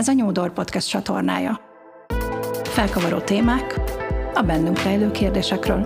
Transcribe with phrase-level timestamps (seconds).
[0.00, 1.60] Ez a New Door Podcast csatornája.
[2.62, 3.80] Felkavaró témák
[4.34, 5.84] a bennünk rejlő kérdésekről.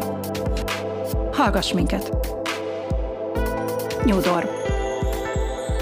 [1.32, 2.10] Hallgass minket!
[4.04, 4.50] New Door.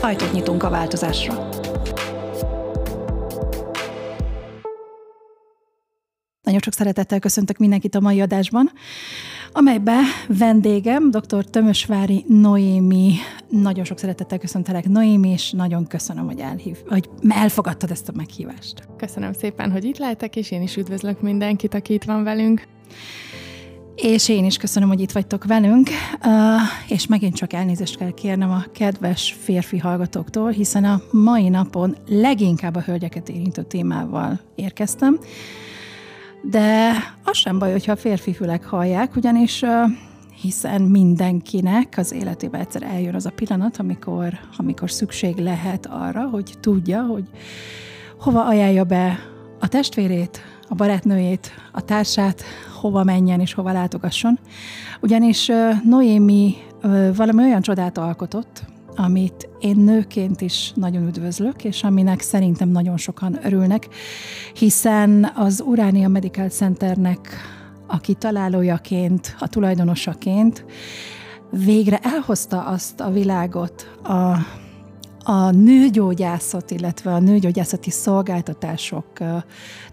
[0.00, 1.48] Ajtót nyitunk a változásra.
[6.42, 8.70] Nagyon sok szeretettel köszöntök mindenkit a mai adásban,
[9.52, 11.44] amelybe vendégem dr.
[11.44, 13.14] Tömösvári Noémi.
[13.48, 18.88] Nagyon sok szeretettel köszöntelek, Noémi, és nagyon köszönöm, hogy, elhív, hogy elfogadtad ezt a meghívást.
[18.96, 22.66] Köszönöm szépen, hogy itt lehetek, és én is üdvözlök mindenkit, aki itt van velünk.
[23.94, 25.88] És én is köszönöm, hogy itt vagytok velünk,
[26.88, 32.76] és megint csak elnézést kell kérnem a kedves férfi hallgatóktól, hiszen a mai napon leginkább
[32.76, 35.18] a hölgyeket érintő témával érkeztem,
[36.42, 36.92] de
[37.24, 39.64] az sem baj, hogyha a férfi fülek hallják, ugyanis
[40.40, 46.54] hiszen mindenkinek az életében egyszer eljön az a pillanat, amikor, amikor szükség lehet arra, hogy
[46.60, 47.24] tudja, hogy
[48.18, 49.18] hova ajánlja be
[49.60, 52.42] a testvérét, a barátnőjét, a társát,
[52.80, 54.38] hova menjen és hova látogasson.
[55.00, 55.50] Ugyanis
[55.84, 56.54] Noémi
[57.16, 58.64] valami olyan csodát alkotott,
[59.02, 63.88] amit én nőként is nagyon üdvözlök, és aminek szerintem nagyon sokan örülnek,
[64.54, 67.28] hiszen az Uránia Medical Centernek
[67.86, 70.64] a kitalálójaként, a tulajdonosaként
[71.50, 74.36] végre elhozta azt a világot a
[75.24, 79.06] a nőgyógyászat, illetve a nőgyógyászati szolgáltatások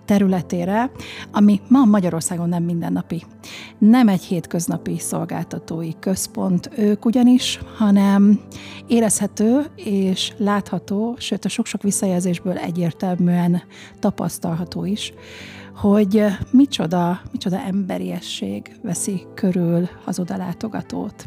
[0.05, 0.91] területére,
[1.31, 3.23] ami ma Magyarországon nem mindennapi.
[3.77, 8.39] Nem egy hétköznapi szolgáltatói központ ők ugyanis, hanem
[8.87, 13.61] érezhető és látható, sőt a sok-sok visszajelzésből egyértelműen
[13.99, 15.13] tapasztalható is,
[15.81, 21.25] hogy micsoda, micsoda emberiesség veszi körül az odalátogatót.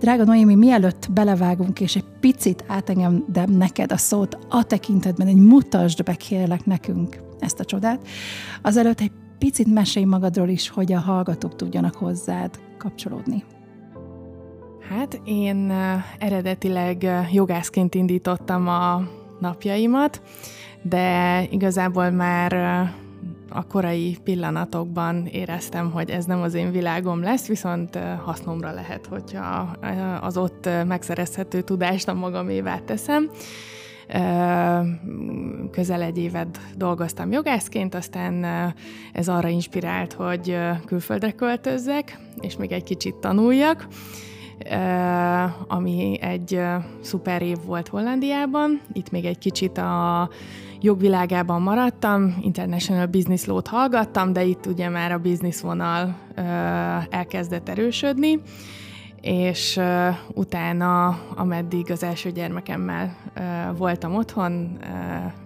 [0.00, 6.02] Drága Noémi, mielőtt belevágunk, és egy picit átengedem neked a szót a tekintetben, egy mutasd
[6.04, 8.06] be kérlek nekünk ezt a csodát,
[8.62, 13.44] azelőtt egy picit mesélj magadról is, hogy a hallgatók tudjanak hozzád kapcsolódni.
[14.88, 15.72] Hát én
[16.18, 19.02] eredetileg jogászként indítottam a
[19.40, 20.22] napjaimat,
[20.82, 22.52] de igazából már
[23.52, 29.76] a korai pillanatokban éreztem, hogy ez nem az én világom lesz, viszont hasznomra lehet, hogyha
[30.20, 33.30] az ott megszerezhető tudást a magamévá teszem.
[35.70, 38.44] Közel egy évet dolgoztam jogászként, aztán
[39.12, 40.56] ez arra inspirált, hogy
[40.86, 43.86] külföldre költözzek, és még egy kicsit tanuljak,
[45.68, 46.60] ami egy
[47.00, 48.80] szuper év volt Hollandiában.
[48.92, 50.28] Itt még egy kicsit a
[50.80, 56.16] jogvilágában maradtam, International Business Law-t hallgattam, de itt ugye már a business vonal
[57.10, 58.40] elkezdett erősödni,
[59.20, 63.40] és ö, utána, ameddig az első gyermekemmel ö,
[63.76, 64.86] voltam otthon, ö,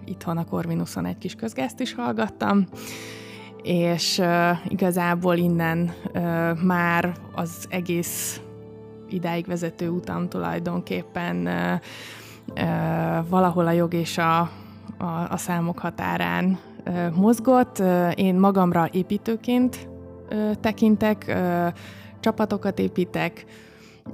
[0.05, 2.65] itthon a Corvinuson egy kis közgázt is hallgattam,
[3.63, 8.41] és ö, igazából innen ö, már az egész
[9.09, 11.73] idáig vezető utam tulajdonképpen ö,
[12.53, 12.63] ö,
[13.29, 14.49] valahol a jog és a
[14.97, 16.59] a, a számok határán
[17.15, 17.83] mozgott.
[18.15, 19.87] Én magamra építőként
[20.61, 21.37] tekintek,
[22.19, 23.45] csapatokat építek,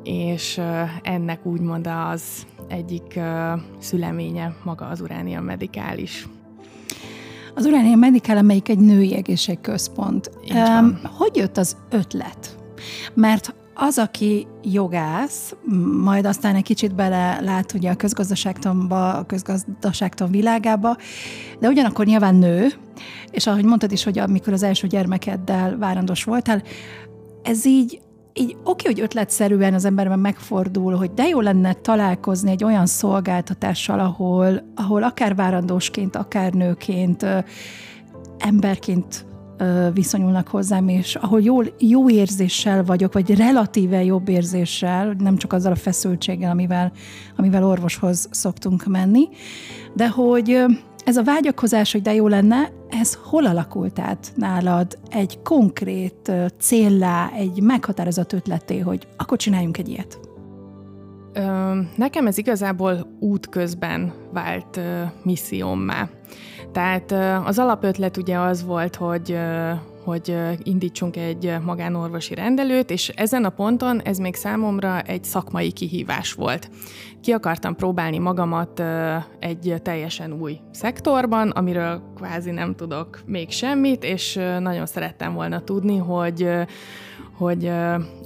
[0.03, 0.61] és
[1.01, 3.19] ennek úgymond az egyik
[3.79, 6.27] szüleménye maga az Uránia Medikális.
[7.55, 10.31] Az Uránia Medikál, amelyik egy női egészségközpont.
[10.53, 12.57] Um, hogy jött az ötlet?
[13.13, 13.53] Mert
[13.83, 15.55] az, aki jogász,
[16.03, 20.97] majd aztán egy kicsit bele lát ugye a közgazdaságtanba, a közgazdaságtan világába,
[21.59, 22.67] de ugyanakkor nyilván nő,
[23.31, 26.63] és ahogy mondtad is, hogy amikor az első gyermekeddel várandós voltál,
[27.43, 28.01] ez így
[28.33, 33.99] így oké, hogy ötletszerűen az emberben megfordul, hogy de jó lenne találkozni egy olyan szolgáltatással,
[33.99, 37.25] ahol, ahol akár várandósként, akár nőként,
[38.37, 39.25] emberként
[39.93, 45.71] viszonyulnak hozzám, és ahol jó, jó érzéssel vagyok, vagy relatíve jobb érzéssel, nem csak azzal
[45.71, 46.91] a feszültséggel, amivel,
[47.37, 49.27] amivel orvoshoz szoktunk menni,
[49.93, 50.65] de hogy
[51.05, 57.29] ez a vágyakozás, hogy de jó lenne, ez hol alakult át nálad egy konkrét céllá,
[57.35, 60.19] egy meghatározott ötleté, hogy akkor csináljunk egy ilyet?
[61.95, 64.79] Nekem ez igazából útközben vált
[65.23, 66.09] missziómmá.
[66.71, 67.11] Tehát
[67.45, 69.37] az alapötlet ugye az volt, hogy
[70.03, 76.33] hogy indítsunk egy magánorvosi rendelőt, és ezen a ponton ez még számomra egy szakmai kihívás
[76.33, 76.69] volt.
[77.21, 78.83] Ki akartam próbálni magamat
[79.39, 85.97] egy teljesen új szektorban, amiről kvázi nem tudok még semmit, és nagyon szerettem volna tudni,
[85.97, 86.49] hogy,
[87.37, 87.71] hogy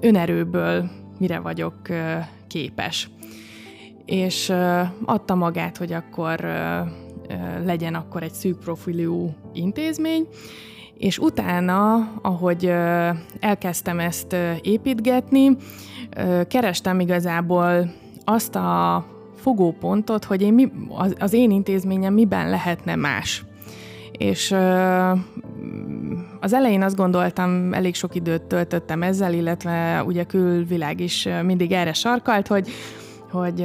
[0.02, 0.90] önerőből
[1.20, 1.76] mire vagyok
[2.48, 3.10] képes.
[4.06, 4.54] És
[5.06, 6.46] adta magát, hogy akkor
[7.66, 10.28] legyen akkor egy szűk profilú intézmény,
[10.98, 12.72] és utána, ahogy
[13.40, 15.58] elkezdtem ezt építgetni,
[16.48, 17.92] kerestem igazából
[18.24, 19.06] azt a
[19.36, 20.72] fogópontot, hogy én mi,
[21.18, 23.44] az, én intézményem miben lehetne más.
[24.12, 24.52] És
[26.40, 31.94] az elején azt gondoltam, elég sok időt töltöttem ezzel, illetve ugye külvilág is mindig erre
[31.94, 32.70] sarkalt, hogy
[33.36, 33.56] hogy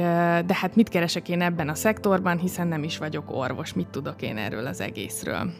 [0.45, 4.21] de hát mit keresek én ebben a szektorban, hiszen nem is vagyok orvos, mit tudok
[4.21, 5.51] én erről az egészről.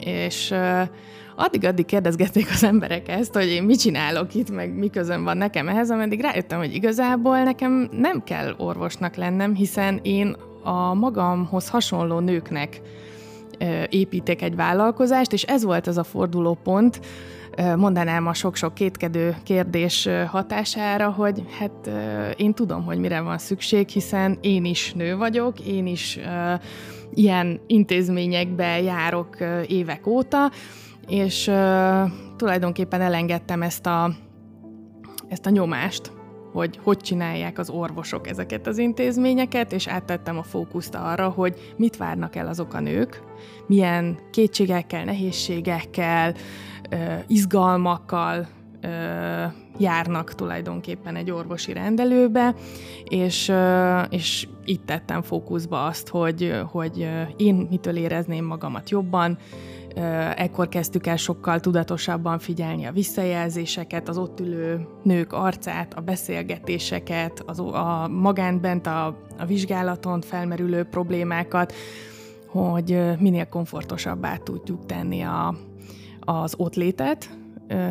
[0.00, 0.54] És
[1.36, 5.68] addig-addig kérdezgették az emberek ezt, hogy én mit csinálok itt, meg mi közön van nekem
[5.68, 12.18] ehhez, ameddig rájöttem, hogy igazából nekem nem kell orvosnak lennem, hiszen én a magamhoz hasonló
[12.18, 12.80] nőknek
[13.88, 17.00] építek egy vállalkozást, és ez volt az a fordulópont,
[17.76, 21.90] mondanám a sok-sok kétkedő kérdés hatására, hogy hát
[22.36, 26.18] én tudom, hogy mire van szükség, hiszen én is nő vagyok, én is
[27.14, 29.36] ilyen intézményekbe járok
[29.66, 30.50] évek óta,
[31.08, 31.50] és
[32.36, 34.10] tulajdonképpen elengedtem ezt a,
[35.28, 36.12] ezt a nyomást,
[36.56, 41.96] hogy hogy csinálják az orvosok ezeket az intézményeket, és áttettem a fókuszt arra, hogy mit
[41.96, 43.22] várnak el azok a nők,
[43.66, 46.34] milyen kétségekkel, nehézségekkel,
[47.26, 48.46] izgalmakkal
[49.78, 52.54] járnak tulajdonképpen egy orvosi rendelőbe,
[53.04, 53.52] és,
[54.10, 59.38] és itt tettem fókuszba azt, hogy, hogy én mitől érezném magamat jobban,
[60.36, 67.42] Ekkor kezdtük el sokkal tudatosabban figyelni a visszajelzéseket, az ott ülő nők arcát, a beszélgetéseket,
[67.46, 69.06] az, a magán a,
[69.38, 71.72] a vizsgálaton felmerülő problémákat,
[72.46, 75.54] hogy minél komfortosabbá tudjuk tenni a,
[76.26, 76.74] az ott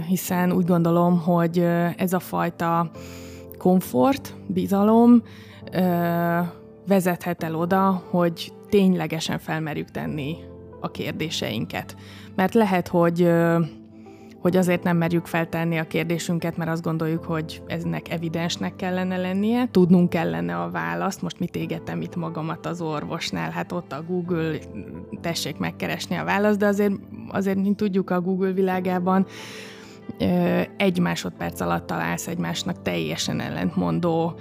[0.08, 1.60] hiszen úgy gondolom, hogy
[1.98, 2.92] ez a fajta
[3.58, 5.24] komfort, bizalom
[6.88, 10.36] vezethet el oda, hogy ténylegesen felmerjük tenni
[10.82, 11.96] a kérdéseinket.
[12.36, 13.32] Mert lehet, hogy
[14.46, 19.68] hogy azért nem merjük feltenni a kérdésünket, mert azt gondoljuk, hogy eznek evidensnek kellene lennie,
[19.72, 24.58] tudnunk kellene a választ, most mit égetem itt magamat az orvosnál, hát ott a Google,
[25.22, 26.94] tessék megkeresni a választ, de azért,
[27.28, 29.26] azért mint tudjuk a Google világában,
[30.78, 34.40] egy másodperc alatt találsz egymásnak teljesen ellentmondó,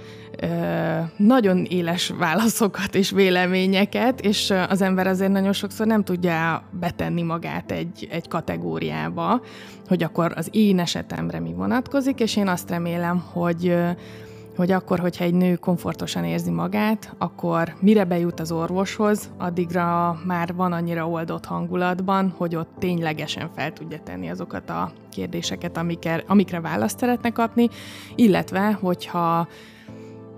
[1.17, 7.71] nagyon éles válaszokat és véleményeket, és az ember azért nagyon sokszor nem tudja betenni magát
[7.71, 9.41] egy, egy kategóriába,
[9.87, 13.75] hogy akkor az én esetemre mi vonatkozik, és én azt remélem, hogy
[14.55, 20.53] hogy akkor, hogyha egy nő komfortosan érzi magát, akkor mire bejut az orvoshoz, addigra már
[20.55, 26.59] van annyira oldott hangulatban, hogy ott ténylegesen fel tudja tenni azokat a kérdéseket, amikre, amikre
[26.59, 27.69] választ szeretne kapni,
[28.15, 29.47] illetve, hogyha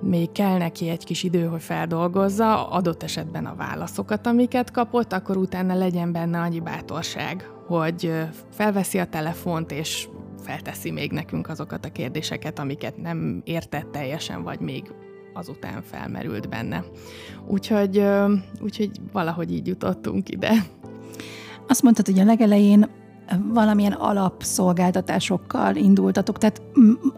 [0.02, 5.38] még kell neki egy kis idő, hogy feldolgozza adott esetben a válaszokat, amiket kapott, akkor
[5.38, 8.14] utána legyen benne annyi bátorság, hogy
[8.52, 10.08] felveszi a telefont, és
[10.48, 14.84] felteszi még nekünk azokat a kérdéseket, amiket nem értett teljesen, vagy még
[15.34, 16.84] azután felmerült benne.
[17.48, 18.04] Úgyhogy,
[18.62, 20.52] úgyhogy valahogy így jutottunk ide.
[21.68, 22.90] Azt mondtad, hogy a legelején
[23.54, 26.38] valamilyen alapszolgáltatásokkal indultatok.
[26.38, 26.62] Tehát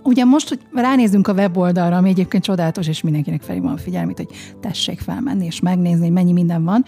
[0.04, 4.30] ugye most, hogy ránézzünk a weboldalra, ami egyébként csodálatos, és mindenkinek felé van figyelmét, hogy
[4.60, 6.84] tessék felmenni és megnézni, hogy mennyi minden van.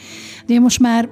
[0.46, 1.10] De most már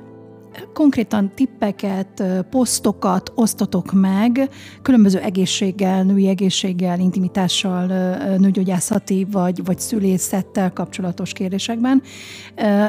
[0.73, 4.49] konkrétan tippeket, posztokat osztotok meg,
[4.81, 7.85] különböző egészséggel, női egészséggel, intimitással,
[8.37, 12.01] nőgyógyászati vagy, vagy szülészettel kapcsolatos kérdésekben.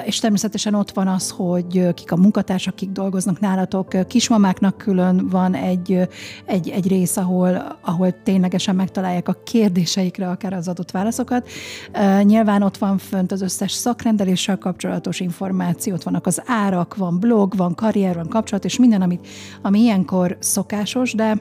[0.04, 4.06] És természetesen ott van az, hogy kik a munkatársak, kik dolgoznak nálatok.
[4.06, 6.08] Kismamáknak külön van egy,
[6.44, 11.48] egy, egy rész, ahol, ahol ténylegesen megtalálják a kérdéseikre akár az adott válaszokat.
[12.22, 17.56] Nyilván ott van fönt az összes szakrendeléssel kapcsolatos információ, ott vannak az árak, van blog,
[17.60, 19.26] van karrier, van kapcsolat, és minden, amit,
[19.62, 21.38] ami ilyenkor szokásos, de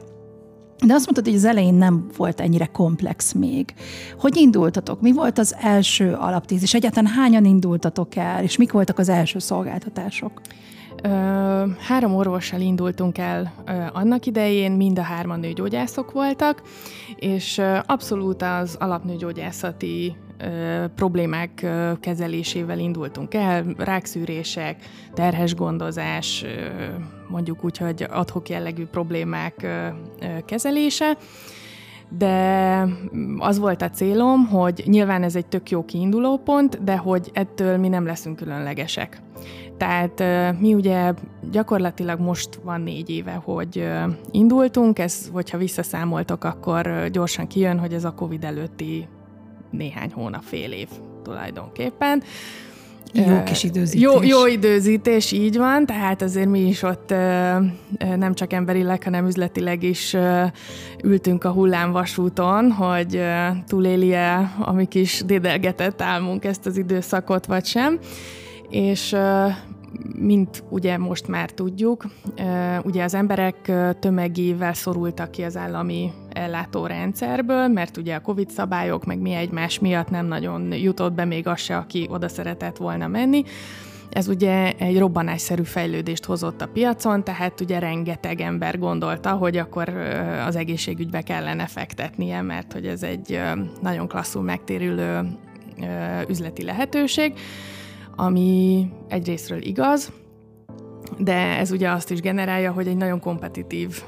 [0.86, 3.74] de azt mondtad, hogy az elején nem volt ennyire komplex még.
[4.18, 5.02] Hogy indultatok?
[5.02, 6.74] Mi volt az első alaptézis?
[6.74, 10.42] Egyáltalán hányan indultatok el, és mik voltak az első szolgáltatások?
[11.04, 11.10] Ö,
[11.88, 16.62] három orvossal indultunk el ö, annak idején, mind a hárman nőgyógyászok voltak,
[17.16, 20.16] és ö, abszolút az alapnőgyógyászati
[20.96, 21.66] problémák
[22.00, 24.76] kezelésével indultunk el, rákszűrések,
[25.14, 26.46] terhes gondozás,
[27.28, 29.68] mondjuk úgy, hogy adhok jellegű problémák
[30.46, 31.18] kezelése,
[32.18, 32.86] de
[33.38, 37.78] az volt a célom, hogy nyilván ez egy tök jó kiinduló pont, de hogy ettől
[37.78, 39.22] mi nem leszünk különlegesek.
[39.78, 40.24] Tehát
[40.60, 41.14] mi ugye
[41.52, 43.88] gyakorlatilag most van négy éve, hogy
[44.32, 49.08] indultunk, ez, hogyha visszaszámoltok, akkor gyorsan kijön, hogy ez a Covid előtti
[49.70, 50.88] néhány hónap, fél év
[51.24, 52.24] tulajdonképpen.
[53.14, 54.02] Jó kis időzítés.
[54.02, 57.10] Jó, jó időzítés, így van, tehát azért mi is ott
[58.16, 60.16] nem csak emberileg, hanem üzletileg is
[61.04, 63.22] ültünk a hullámvasúton, hogy
[63.68, 68.00] túlélje a mi kis dédelgetett álmunk ezt az időszakot, vagy sem.
[68.70, 69.16] És
[70.20, 72.06] mint ugye most már tudjuk,
[72.84, 79.20] ugye az emberek tömegével szorultak ki az állami ellátórendszerből, mert ugye a Covid szabályok, meg
[79.20, 83.44] mi egymás miatt nem nagyon jutott be még az se, aki oda szeretett volna menni.
[84.10, 89.90] Ez ugye egy robbanásszerű fejlődést hozott a piacon, tehát ugye rengeteg ember gondolta, hogy akkor
[90.46, 93.42] az egészségügybe kellene fektetnie, mert hogy ez egy
[93.82, 95.28] nagyon klasszul megtérülő
[96.28, 97.34] üzleti lehetőség
[98.20, 100.12] ami egyrésztről igaz,
[101.18, 104.04] de ez ugye azt is generálja, hogy egy nagyon kompetitív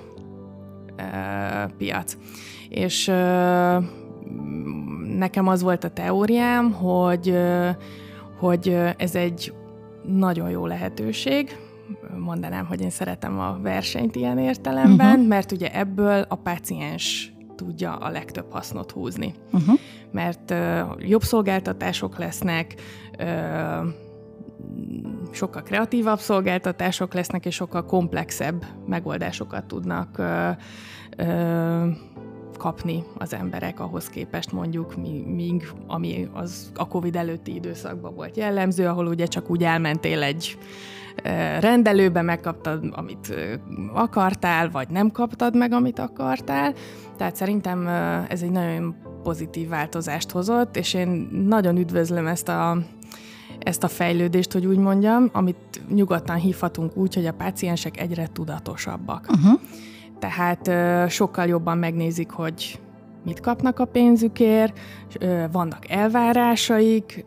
[0.98, 2.18] uh, piac.
[2.70, 3.84] És uh,
[5.18, 7.70] nekem az volt a teóriám, hogy, uh,
[8.40, 9.54] hogy ez egy
[10.04, 11.58] nagyon jó lehetőség,
[12.18, 15.28] mondanám, hogy én szeretem a versenyt ilyen értelemben, uh-huh.
[15.28, 19.34] mert ugye ebből a páciens tudja a legtöbb hasznot húzni.
[19.52, 19.80] Uh-huh.
[20.12, 22.76] Mert uh, jobb szolgáltatások lesznek,
[23.20, 23.88] uh,
[25.32, 30.50] sokkal kreatívabb szolgáltatások lesznek, és sokkal komplexebb megoldásokat tudnak uh,
[31.28, 31.88] uh,
[32.58, 38.88] kapni az emberek ahhoz képest mondjuk, míg ami az a Covid előtti időszakban volt jellemző,
[38.88, 40.58] ahol ugye csak úgy elmentél egy
[41.60, 43.34] rendelőbe, megkaptad, amit
[43.94, 46.74] akartál, vagy nem kaptad meg, amit akartál.
[47.18, 47.88] Tehát szerintem
[48.30, 52.78] ez egy nagyon pozitív változást hozott, és én nagyon üdvözlöm ezt a,
[53.60, 59.26] ezt a fejlődést, hogy úgy mondjam, amit nyugodtan hívhatunk úgy, hogy a páciensek egyre tudatosabbak.
[59.30, 59.60] Uh-huh.
[60.20, 60.72] Tehát
[61.12, 62.80] sokkal jobban megnézik, hogy
[63.26, 64.80] mit kapnak a pénzükért,
[65.52, 67.26] vannak elvárásaik,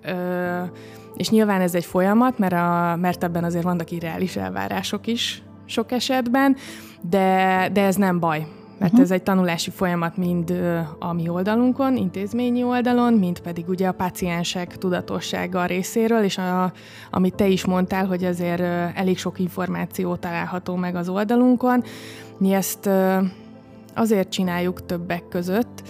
[1.17, 5.93] és nyilván ez egy folyamat, mert, a, mert ebben azért vannak irreális elvárások is sok
[5.93, 6.57] esetben,
[7.01, 8.47] de, de ez nem baj
[8.79, 9.11] mert uh-huh.
[9.11, 10.51] ez egy tanulási folyamat mind
[10.99, 16.73] a mi oldalunkon, intézményi oldalon, mind pedig ugye a páciensek tudatossága részéről, és a,
[17.11, 18.61] amit te is mondtál, hogy azért
[18.97, 21.85] elég sok információ található meg az oldalunkon.
[22.39, 22.89] Mi ezt
[23.95, 25.83] azért csináljuk többek között,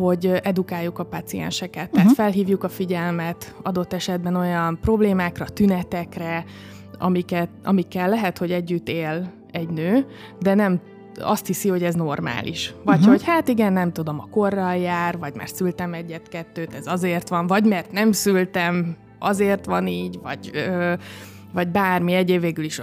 [0.00, 2.24] hogy edukáljuk a pacienseket, tehát uh-huh.
[2.24, 6.44] felhívjuk a figyelmet adott esetben olyan problémákra, tünetekre,
[6.98, 10.06] amiket, amikkel lehet, hogy együtt él egy nő,
[10.38, 10.80] de nem
[11.20, 12.74] azt hiszi, hogy ez normális.
[12.84, 13.10] Vagy uh-huh.
[13.10, 17.46] hogy hát igen, nem tudom, a korral jár, vagy mert szültem egyet-kettőt, ez azért van,
[17.46, 20.50] vagy mert nem szültem, azért van így, vagy...
[20.54, 20.92] Ö,
[21.52, 22.80] vagy bármi egyéb végül is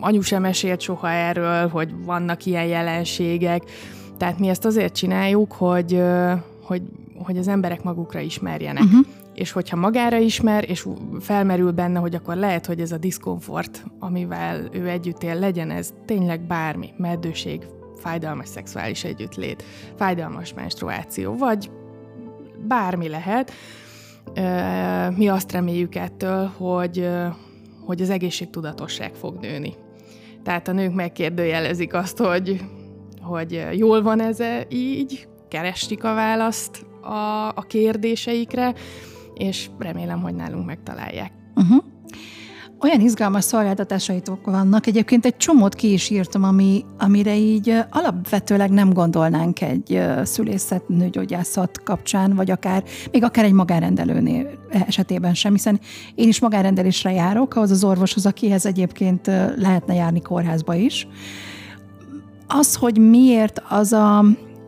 [0.00, 3.62] anyu sem mesélt soha erről, hogy vannak ilyen jelenségek.
[4.18, 6.02] Tehát mi ezt azért csináljuk, hogy,
[6.62, 6.82] hogy,
[7.24, 8.82] hogy az emberek magukra ismerjenek.
[8.82, 9.06] Uh-huh
[9.38, 10.86] és hogyha magára ismer, és
[11.20, 15.92] felmerül benne, hogy akkor lehet, hogy ez a diszkomfort, amivel ő együtt él, legyen ez
[16.06, 19.64] tényleg bármi, meddőség, fájdalmas szexuális együttlét,
[19.96, 21.70] fájdalmas menstruáció, vagy
[22.66, 23.52] bármi lehet.
[25.16, 27.08] Mi azt reméljük ettől, hogy,
[27.84, 29.74] hogy az egészségtudatosság fog nőni.
[30.42, 32.64] Tehát a nők megkérdőjelezik azt, hogy,
[33.28, 38.74] hogy jól van ez így, kerestik a választ a, a kérdéseikre,
[39.34, 41.32] és remélem, hogy nálunk megtalálják.
[41.54, 41.84] Uh-huh.
[42.80, 48.92] Olyan izgalmas szolgáltatásaitok vannak, egyébként egy csomót ki is írtam, ami, amire így alapvetőleg nem
[48.92, 55.80] gondolnánk egy szülészet, nőgyógyászat kapcsán, vagy akár, még akár egy magárendelőnél esetében sem, hiszen
[56.14, 61.06] én is magárendelésre járok, ahhoz az orvoshoz, akihez egyébként lehetne járni kórházba is.
[62.48, 64.24] Az, hogy miért az a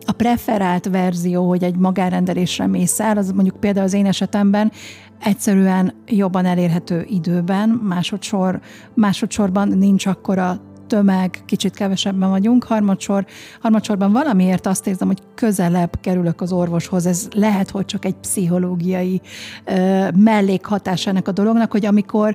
[0.06, 4.72] a preferált verzió, hogy egy magárendelésre mész el, az mondjuk például az én esetemben
[5.20, 8.60] egyszerűen jobban elérhető időben, másodszor,
[8.94, 13.26] másodszorban nincs akkora tömeg, kicsit kevesebben vagyunk, harmadszor,
[13.60, 17.06] harmadsorban valamiért azt érzem, hogy közelebb kerülök az orvoshoz.
[17.06, 19.20] Ez lehet, hogy csak egy pszichológiai
[19.64, 22.34] ö, mellékhatás ennek a dolognak, hogy amikor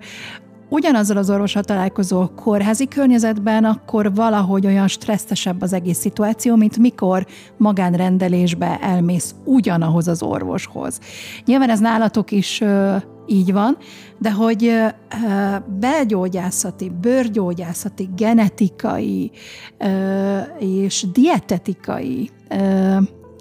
[0.70, 7.26] ugyanazzal az orvosra találkozó kórházi környezetben, akkor valahogy olyan stresszesebb az egész szituáció, mint mikor
[7.58, 11.00] magánrendelésbe elmész ugyanahoz az orvoshoz.
[11.46, 12.96] Nyilván ez nálatok is ö,
[13.28, 13.78] így van,
[14.18, 14.88] de hogy ö,
[15.80, 19.32] belgyógyászati, bőrgyógyászati, genetikai
[19.78, 22.30] ö, és dietetikai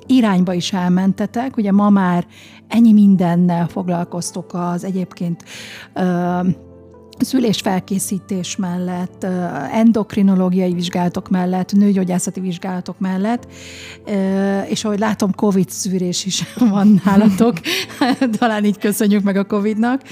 [0.07, 1.57] irányba is elmentetek.
[1.57, 2.27] Ugye ma már
[2.69, 5.45] ennyi mindennel foglalkoztok az egyébként
[7.19, 9.27] szülésfelkészítés mellett,
[9.73, 13.47] endokrinológiai vizsgálatok mellett, nőgyógyászati vizsgálatok mellett,
[14.69, 17.61] és ahogy látom, COVID szűrés is van nálatok,
[18.39, 20.03] talán így köszönjük meg a COVID-nak,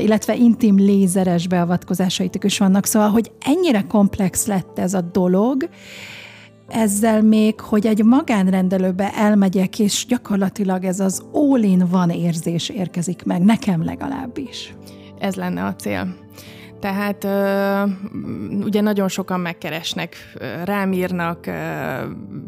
[0.00, 5.68] illetve intim lézeres beavatkozásaitok is vannak, szóval, hogy ennyire komplex lett ez a dolog,
[6.68, 13.42] ezzel még, hogy egy magánrendelőbe elmegyek, és gyakorlatilag ez az all-in van érzés érkezik meg,
[13.42, 14.74] nekem legalábbis.
[15.22, 16.14] Ez lenne a cél.
[16.80, 17.24] Tehát
[18.64, 20.16] ugye nagyon sokan megkeresnek,
[20.64, 21.50] rám írnak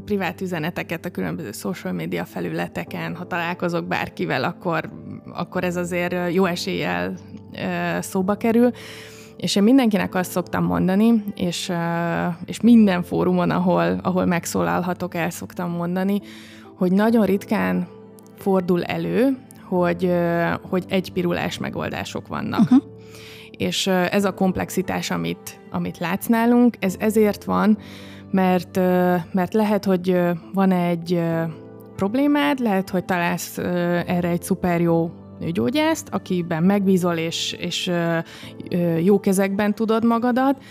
[0.05, 4.91] privát üzeneteket a különböző social media felületeken, ha találkozok bárkivel, akkor,
[5.33, 7.15] akkor ez azért jó eséllyel
[8.01, 8.71] szóba kerül.
[9.37, 11.73] És én mindenkinek azt szoktam mondani, és,
[12.45, 16.21] és minden fórumon, ahol, ahol megszólalhatok, el szoktam mondani,
[16.77, 17.87] hogy nagyon ritkán
[18.39, 19.37] fordul elő,
[19.69, 20.13] hogy,
[20.71, 22.61] hogy egy pirulás megoldások vannak.
[22.61, 22.83] Uh-huh.
[23.51, 27.79] És ez a komplexitás, amit, amit látsz nálunk, ez ezért van,
[28.31, 28.77] mert,
[29.33, 30.21] mert lehet, hogy
[30.53, 31.21] van egy
[31.97, 33.59] problémád, lehet, hogy találsz
[34.07, 37.91] erre egy szuper jó nőgyógyászt, akiben megbízol és, és
[39.03, 40.63] jó kezekben tudod magadat,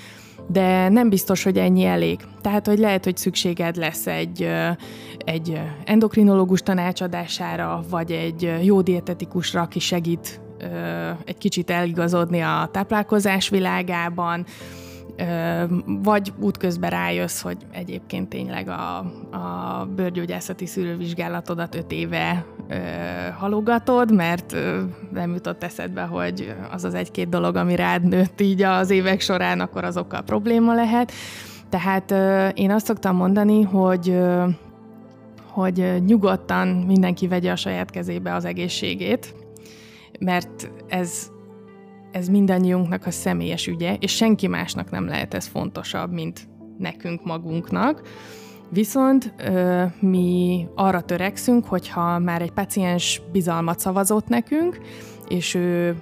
[0.47, 2.19] de nem biztos, hogy ennyi elég.
[2.41, 4.50] Tehát, hogy lehet, hogy szükséged lesz egy,
[5.17, 10.41] egy endokrinológus tanácsadására, vagy egy jó dietetikusra, aki segít
[11.25, 14.45] egy kicsit eligazodni a táplálkozás világában,
[15.86, 18.98] vagy útközben rájössz, hogy egyébként tényleg a,
[19.38, 22.75] a bőrgyógyászati szűrővizsgálatodat öt éve ö,
[23.38, 28.62] halogatod, mert ö, nem jutott eszedbe, hogy az az egy-két dolog, ami rád nőtt így
[28.62, 31.12] az évek során, akkor azokkal probléma lehet.
[31.70, 34.48] Tehát ö, én azt szoktam mondani, hogy ö,
[35.48, 39.36] hogy nyugodtan mindenki vegye a saját kezébe az egészségét,
[40.20, 41.32] mert ez
[42.13, 48.01] ez mindannyiunknak a személyes ügye, és senki másnak nem lehet ez fontosabb, mint nekünk magunknak.
[48.70, 54.79] Viszont ö, mi arra törekszünk, hogyha már egy paciens bizalmat szavazott nekünk,
[55.27, 55.98] és ő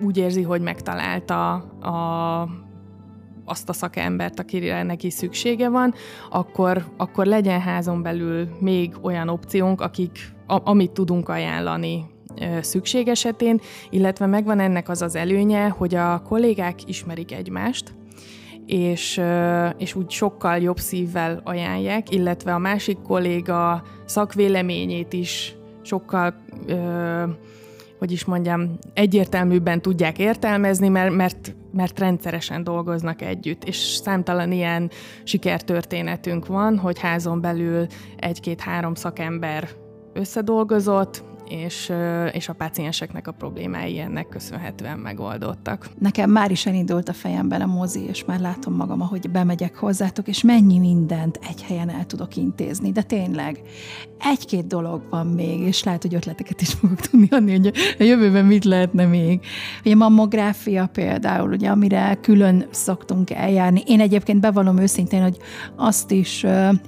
[0.00, 2.48] úgy érzi, hogy megtalálta a,
[3.44, 5.94] azt a szakembert, akire neki szüksége van,
[6.30, 12.04] akkor, akkor legyen házon belül még olyan opciónk, akik, a, amit tudunk ajánlani
[12.60, 17.94] szükség esetén, illetve megvan ennek az az előnye, hogy a kollégák ismerik egymást,
[18.66, 19.20] és,
[19.78, 26.34] és úgy sokkal jobb szívvel ajánlják, illetve a másik kolléga szakvéleményét is sokkal,
[26.66, 27.22] ö,
[27.98, 34.90] hogy is mondjam, egyértelműbben tudják értelmezni, mert, mert, mert rendszeresen dolgoznak együtt, és számtalan ilyen
[35.24, 39.68] sikertörténetünk van, hogy házon belül egy-két-három szakember
[40.12, 41.92] összedolgozott, és,
[42.32, 45.90] és a pácienseknek a problémái ennek köszönhetően megoldottak.
[45.98, 50.28] Nekem már is elindult a fejemben a mozi, és már látom magam, ahogy bemegyek hozzátok,
[50.28, 53.60] és mennyi mindent egy helyen el tudok intézni, de tényleg
[54.18, 58.44] egy-két dolog van még, és lehet, hogy ötleteket is fogok tudni adni, hogy a jövőben
[58.44, 59.40] mit lehetne még.
[59.84, 63.82] Ugye mammográfia például, ugye, amire külön szoktunk eljárni.
[63.86, 65.36] Én egyébként bevallom őszintén, hogy
[65.76, 66.46] azt is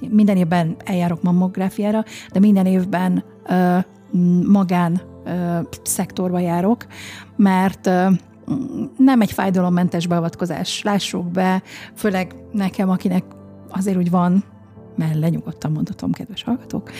[0.09, 3.23] minden évben eljárok mammográfiára, de minden évben
[4.47, 5.01] magán
[5.83, 6.85] szektorba járok,
[7.35, 7.89] mert
[8.97, 11.61] nem egy fájdalommentes beavatkozás, lássuk be,
[11.95, 13.23] főleg nekem, akinek
[13.69, 14.43] azért úgy van,
[14.95, 16.91] mert lenyugodtan mondhatom, kedves hallgatók,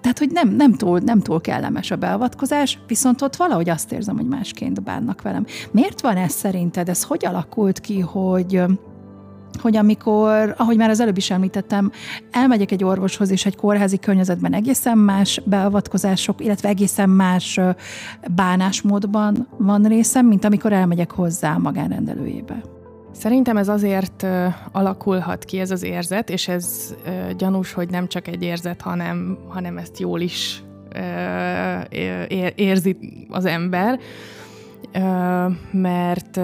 [0.00, 4.16] tehát, hogy nem, nem, túl, nem túl kellemes a beavatkozás, viszont ott valahogy azt érzem,
[4.16, 5.44] hogy másként bánnak velem.
[5.70, 6.88] Miért van ez szerinted?
[6.88, 8.62] Ez hogy alakult ki, hogy
[9.60, 11.92] hogy amikor, ahogy már az előbb is említettem,
[12.30, 17.60] elmegyek egy orvoshoz, és egy kórházi környezetben egészen más beavatkozások, illetve egészen más
[18.34, 22.60] bánásmódban van részem, mint amikor elmegyek hozzá a magánrendelőjébe.
[23.12, 24.26] Szerintem ez azért
[24.72, 26.94] alakulhat ki ez az érzet, és ez
[27.36, 30.62] gyanús, hogy nem csak egy érzet, hanem, hanem ezt jól is
[32.54, 32.96] érzi
[33.28, 33.98] az ember,
[35.70, 36.40] mert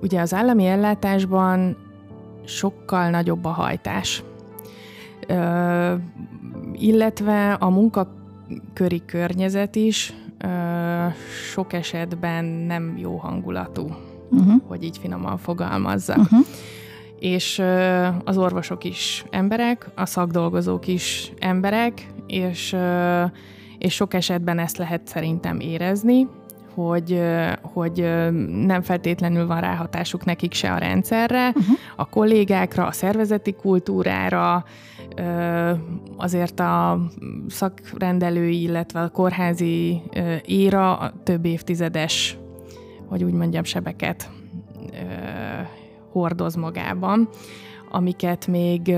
[0.00, 1.76] ugye az állami ellátásban
[2.44, 4.22] sokkal nagyobb a hajtás.
[5.26, 5.94] Ö,
[6.72, 10.48] illetve a munkaköri környezet is ö,
[11.52, 13.96] sok esetben nem jó hangulatú,
[14.30, 14.62] uh-huh.
[14.66, 16.18] hogy így finoman fogalmazzak.
[16.18, 16.46] Uh-huh.
[17.18, 23.24] És ö, az orvosok is emberek, a szakdolgozók is emberek, és, ö,
[23.78, 26.26] és sok esetben ezt lehet szerintem érezni,
[26.74, 27.22] hogy,
[27.62, 28.10] hogy
[28.66, 31.76] nem feltétlenül van ráhatásuk nekik se a rendszerre, uh-huh.
[31.96, 34.64] a kollégákra, a szervezeti kultúrára,
[36.16, 37.00] azért a
[37.48, 40.02] szakrendelői, illetve a kórházi
[40.44, 42.38] éra több évtizedes
[43.10, 44.30] hogy úgy mondjam, sebeket
[46.12, 47.28] hordoz magában,
[47.90, 48.94] amiket még,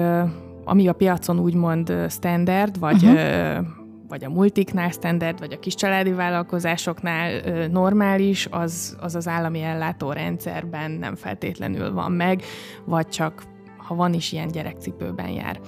[0.64, 3.66] ami a piacon úgymond standard, vagy uh-huh.
[4.12, 10.90] Vagy a multiknál standard, vagy a kis családi vállalkozásoknál normális, az, az az állami ellátórendszerben
[10.90, 12.42] nem feltétlenül van meg,
[12.85, 13.42] vagy csak
[13.77, 15.61] ha van is ilyen gyerekcipőben jár.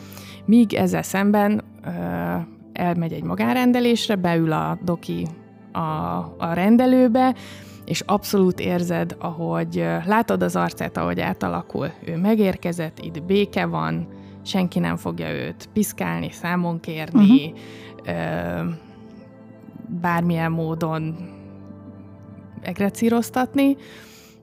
[0.45, 1.65] Míg ezzel szemben
[2.73, 5.27] elmegy egy magánrendelésre, beül a doki
[5.73, 5.79] a,
[6.39, 7.35] a rendelőbe,
[7.85, 11.91] és abszolút érzed, ahogy látod az arcát, ahogy átalakul.
[12.07, 14.09] Ő megérkezett, itt béke van,
[14.43, 17.59] senki nem fogja őt piszkálni, számon kérni, uh-huh.
[18.07, 18.11] Ö,
[20.01, 21.17] bármilyen módon
[22.61, 23.77] egrecíroztatni,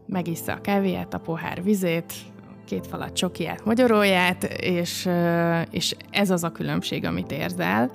[0.05, 2.13] megissza a kávéját, a pohár vizét,
[2.65, 5.09] két falat csokiját, magyaróját, és,
[5.69, 7.91] és ez az a különbség, amit érzel,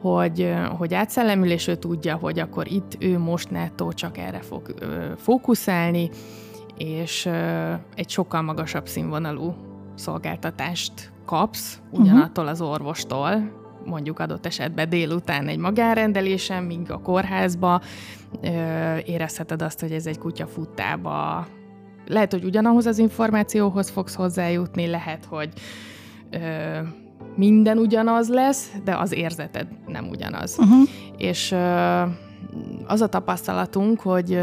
[0.00, 4.74] hogy, hogy átszellemül, és ő tudja, hogy akkor itt ő most nettó csak erre fog
[5.16, 6.10] fókuszálni,
[6.78, 7.26] és
[7.94, 9.54] egy sokkal magasabb színvonalú
[9.94, 17.80] szolgáltatást kapsz ugyanattól az orvostól, mondjuk adott esetben délután egy magánrendelésen, míg a kórházba
[19.04, 21.46] érezheted azt, hogy ez egy kutya futtába.
[22.06, 25.48] Lehet, hogy ugyanahoz az információhoz fogsz hozzájutni, lehet, hogy
[27.36, 30.56] minden ugyanaz lesz, de az érzeted nem ugyanaz.
[30.58, 30.88] Uh-huh.
[31.16, 31.52] És
[32.86, 34.40] az a tapasztalatunk, hogy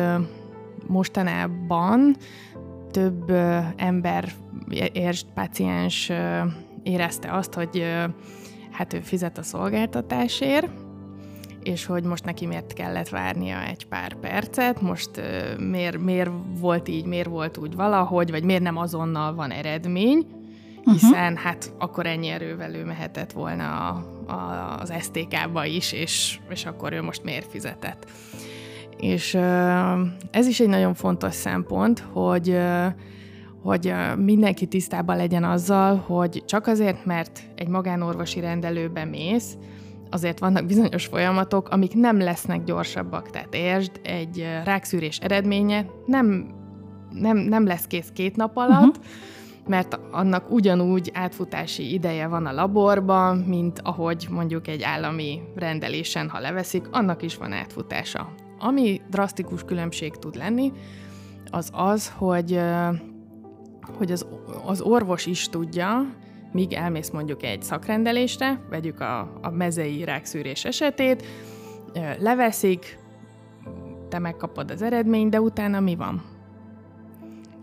[0.87, 2.15] mostanában
[2.91, 3.29] több
[3.75, 4.31] ember,
[4.93, 6.11] értsd, paciens
[6.83, 7.83] érezte azt, hogy
[8.81, 10.69] hát ő fizet a szolgáltatásért,
[11.63, 15.09] és hogy most neki miért kellett várnia egy pár percet, most
[15.57, 20.25] miért, miért volt így, miért volt úgy valahogy, vagy miért nem azonnal van eredmény,
[20.83, 21.37] hiszen uh-huh.
[21.37, 26.93] hát akkor ennyi erővel ő mehetett volna a, a, az STK-ba is, és, és akkor
[26.93, 28.07] ő most miért fizetett.
[28.97, 29.33] És
[30.31, 32.57] ez is egy nagyon fontos szempont, hogy
[33.63, 39.57] hogy mindenki tisztában legyen azzal, hogy csak azért, mert egy magánorvosi rendelőbe mész,
[40.09, 43.29] azért vannak bizonyos folyamatok, amik nem lesznek gyorsabbak.
[43.29, 46.47] Tehát értsd, egy rákszűrés eredménye nem,
[47.09, 49.05] nem, nem lesz kész két nap alatt, uh-huh
[49.67, 56.39] mert annak ugyanúgy átfutási ideje van a laborban, mint ahogy mondjuk egy állami rendelésen, ha
[56.39, 58.33] leveszik, annak is van átfutása.
[58.59, 60.71] Ami drasztikus különbség tud lenni,
[61.51, 62.59] az az, hogy,
[63.97, 64.25] hogy az,
[64.65, 66.05] az orvos is tudja,
[66.51, 71.25] míg elmész mondjuk egy szakrendelésre, vegyük a, a mezei rákszűrés esetét,
[72.19, 72.99] leveszik,
[74.09, 76.21] te megkapod az eredményt, de utána mi van?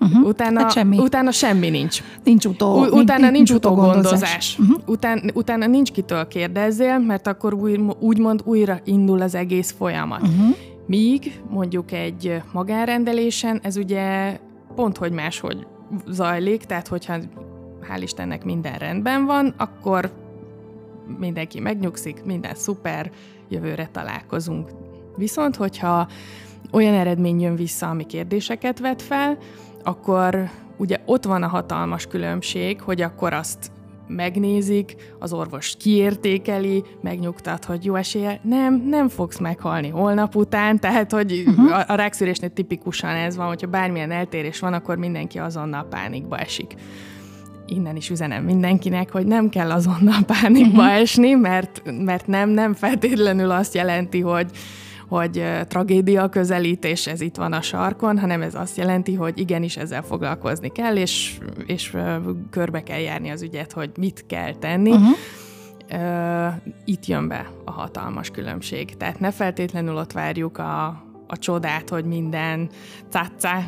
[0.01, 0.27] Uh-huh.
[0.27, 0.99] Utána, hát semmi.
[0.99, 2.03] utána semmi nincs.
[2.25, 2.81] Nincs utó.
[2.81, 4.59] U- utána nincs, nincs utógondozás.
[4.59, 4.81] Uh-huh.
[4.87, 10.21] Után, utána nincs kitől kérdezzél, mert akkor új, úgymond újra indul az egész folyamat.
[10.23, 10.57] Uh-huh.
[10.87, 14.39] Míg mondjuk egy magánrendelésen ez ugye
[14.75, 15.67] pont hogy máshogy
[16.07, 17.17] zajlik, tehát hogyha
[17.89, 20.13] hál' Istennek minden rendben van, akkor
[21.19, 23.11] mindenki megnyugszik, minden szuper,
[23.49, 24.71] jövőre találkozunk.
[25.17, 26.09] Viszont, hogyha
[26.73, 29.39] olyan eredmény jön vissza, ami kérdéseket vet fel,
[29.83, 33.71] akkor ugye ott van a hatalmas különbség, hogy akkor azt
[34.09, 41.13] megnézik, az orvos kiértékeli, megnyugtat, hogy jó esélye, nem, nem fogsz meghalni holnap után, tehát
[41.13, 41.79] hogy uh-huh.
[41.79, 46.75] a, a rákszűrésnél tipikusan ez van, hogyha bármilyen eltérés van, akkor mindenki azonnal pánikba esik.
[47.67, 50.97] Innen is üzenem mindenkinek, hogy nem kell azonnal pánikba uh-huh.
[50.97, 54.51] esni, mert, mert nem, nem feltétlenül azt jelenti, hogy
[55.09, 60.03] hogy tragédia közelítés, ez itt van a sarkon, hanem ez azt jelenti, hogy igenis ezzel
[60.03, 61.97] foglalkozni kell, és, és
[62.51, 64.91] körbe kell járni az ügyet, hogy mit kell tenni.
[64.91, 65.17] Uh-huh.
[65.93, 68.97] Uh, itt jön be a hatalmas különbség.
[68.97, 70.87] Tehát ne feltétlenül ott várjuk a,
[71.27, 72.69] a csodát, hogy minden
[73.11, 73.67] cátcá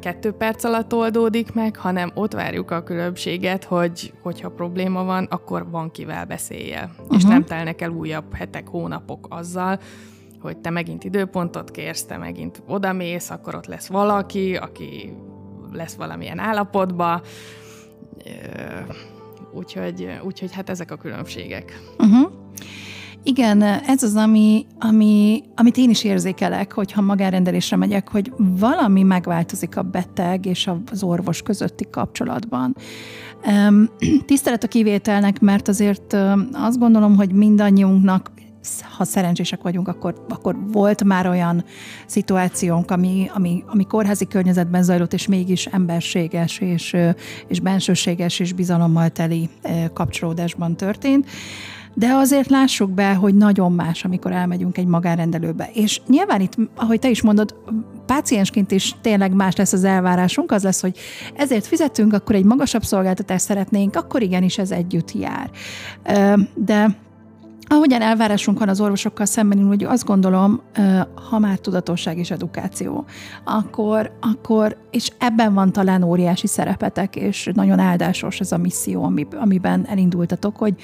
[0.00, 5.70] kettő perc alatt oldódik meg, hanem ott várjuk a különbséget, hogy hogyha probléma van, akkor
[5.70, 6.90] van kivel beszéljél.
[6.98, 7.16] Uh-huh.
[7.16, 9.80] És nem telnek el újabb hetek, hónapok azzal,
[10.40, 15.12] hogy te megint időpontot kérsz, te megint odamész, akkor ott lesz valaki, aki
[15.72, 17.22] lesz valamilyen állapotba,
[19.54, 21.80] úgyhogy, úgyhogy hát ezek a különbségek.
[21.98, 22.30] Uh-huh.
[23.22, 29.76] Igen, ez az, ami, ami, amit én is érzékelek, hogyha magánrendelésre megyek, hogy valami megváltozik
[29.76, 32.76] a beteg és az orvos közötti kapcsolatban.
[34.26, 36.16] Tisztelet a kivételnek, mert azért
[36.52, 38.30] azt gondolom, hogy mindannyiunknak
[38.96, 41.64] ha szerencsések vagyunk, akkor, akkor volt már olyan
[42.06, 46.96] szituációnk, ami, ami, ami kórházi környezetben zajlott, és mégis emberséges, és,
[47.48, 49.48] és bensőséges, és bizalommal teli
[49.92, 51.26] kapcsolódásban történt.
[51.94, 55.70] de azért lássuk be, hogy nagyon más, amikor elmegyünk egy magánrendelőbe.
[55.72, 57.54] És nyilván itt, ahogy te is mondod,
[58.06, 60.98] páciensként is tényleg más lesz az elvárásunk, az lesz, hogy
[61.36, 65.50] ezért fizetünk, akkor egy magasabb szolgáltatást szeretnénk, akkor igenis ez együtt jár.
[66.54, 66.96] De
[67.72, 70.60] Ahogyan elvárásunk van az orvosokkal szemben, hogy azt gondolom,
[71.30, 73.04] ha már tudatosság és edukáció,
[73.44, 79.86] akkor, akkor, és ebben van talán óriási szerepetek, és nagyon áldásos ez a misszió, amiben
[79.86, 80.74] elindultatok, hogy,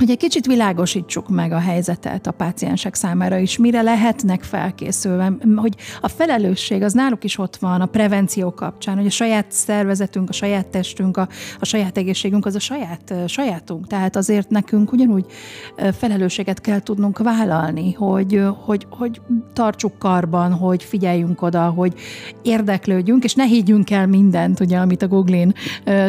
[0.00, 5.74] hogy egy kicsit világosítsuk meg a helyzetet a páciensek számára is, mire lehetnek felkészülve, hogy
[6.00, 10.32] a felelősség az náluk is ott van a prevenció kapcsán, hogy a saját szervezetünk, a
[10.32, 13.86] saját testünk, a, a saját egészségünk az a saját sajátunk.
[13.86, 15.24] Tehát azért nekünk ugyanúgy
[15.98, 19.20] felelősséget kell tudnunk vállalni, hogy, hogy, hogy
[19.52, 21.94] tartsuk karban, hogy figyeljünk oda, hogy
[22.42, 25.54] érdeklődjünk, és ne higgyünk el mindent, ugye, amit a Google-in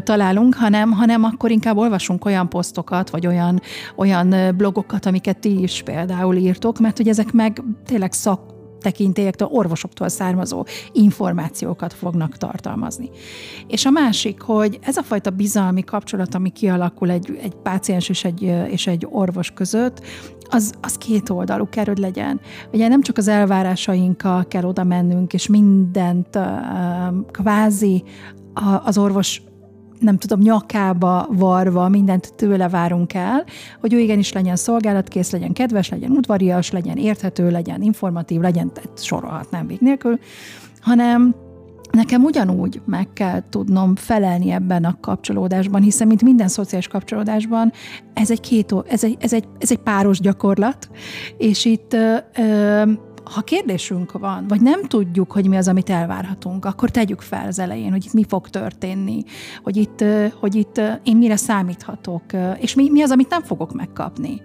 [0.04, 3.62] találunk, hanem, hanem akkor inkább olvasunk olyan posztokat, vagy olyan
[3.96, 10.10] olyan blogokat, amiket ti is például írtok, mert hogy ezek meg tényleg szak tekintélyektől, orvosoktól
[10.10, 13.10] származó információkat fognak tartalmazni.
[13.67, 18.24] És a másik, hogy ez a fajta bizalmi kapcsolat, ami kialakul egy, egy páciens és
[18.24, 20.02] egy, és egy orvos között,
[20.50, 22.39] az, az két oldalú kell, hogy legyen.
[22.74, 26.39] Ugye nem csak az elvárásainkkal kell oda mennünk, és mindent
[27.32, 28.04] kvázi
[28.84, 29.41] az orvos
[30.02, 33.44] nem tudom, nyakába varva mindent tőle várunk el,
[33.80, 39.68] hogy ő igenis legyen szolgálatkész, legyen kedves, legyen udvarias, legyen érthető, legyen informatív, legyen, sorolhatnám
[39.68, 40.20] vég nélkül,
[40.80, 41.36] hanem
[41.92, 47.72] Nekem ugyanúgy meg kell tudnom felelni ebben a kapcsolódásban, hiszen mint minden szociális kapcsolódásban,
[48.14, 50.90] ez egy, két, ez egy, ez egy, ez egy páros gyakorlat,
[51.38, 52.92] és itt ö, ö,
[53.23, 57.60] ha kérdésünk van, vagy nem tudjuk, hogy mi az, amit elvárhatunk, akkor tegyük fel az
[57.60, 59.23] elején, hogy itt mi fog történni,
[59.63, 60.03] hogy itt,
[60.39, 62.23] hogy itt én mire számíthatok,
[62.60, 64.41] és mi, mi az, amit nem fogok megkapni.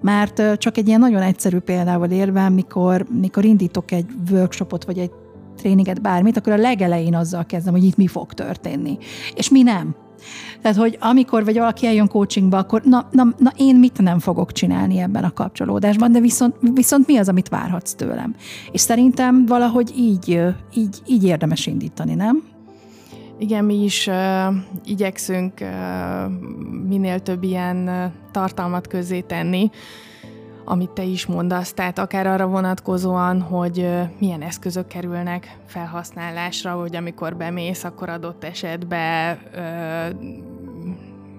[0.00, 5.10] Mert csak egy ilyen nagyon egyszerű példával érve, mikor, mikor indítok egy workshopot, vagy egy
[5.56, 8.98] tréninget, bármit, akkor a legelején azzal kezdem, hogy itt mi fog történni.
[9.34, 9.94] És mi nem.
[10.62, 14.52] Tehát, hogy amikor vagy valaki eljön coachingba, akkor na, na, na én mit nem fogok
[14.52, 18.34] csinálni ebben a kapcsolódásban, de viszont, viszont mi az, amit várhatsz tőlem?
[18.72, 20.40] És szerintem valahogy így,
[20.74, 22.42] így, így érdemes indítani, nem?
[23.38, 24.54] Igen, mi is uh,
[24.84, 25.68] igyekszünk uh,
[26.88, 29.70] minél több ilyen uh, tartalmat közé tenni,
[30.70, 37.36] amit te is mondasz, tehát akár arra vonatkozóan, hogy milyen eszközök kerülnek felhasználásra, hogy amikor
[37.36, 39.60] bemész, akkor adott esetben ö,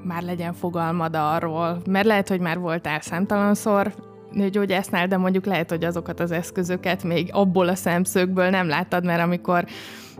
[0.03, 3.93] már legyen fogalmad arról, mert lehet, hogy már voltál számtalanszor
[4.33, 9.21] nőgyógyásznál, de mondjuk lehet, hogy azokat az eszközöket még abból a szemszögből nem láttad, mert
[9.21, 9.65] amikor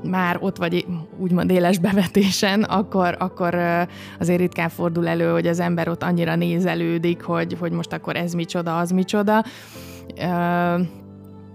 [0.04, 0.86] már ott vagy
[1.18, 3.56] úgymond éles bevetésen, akkor, akkor
[4.20, 8.34] azért ritkán fordul elő, hogy az ember ott annyira nézelődik, hogy, hogy most akkor ez
[8.34, 9.44] micsoda, az micsoda.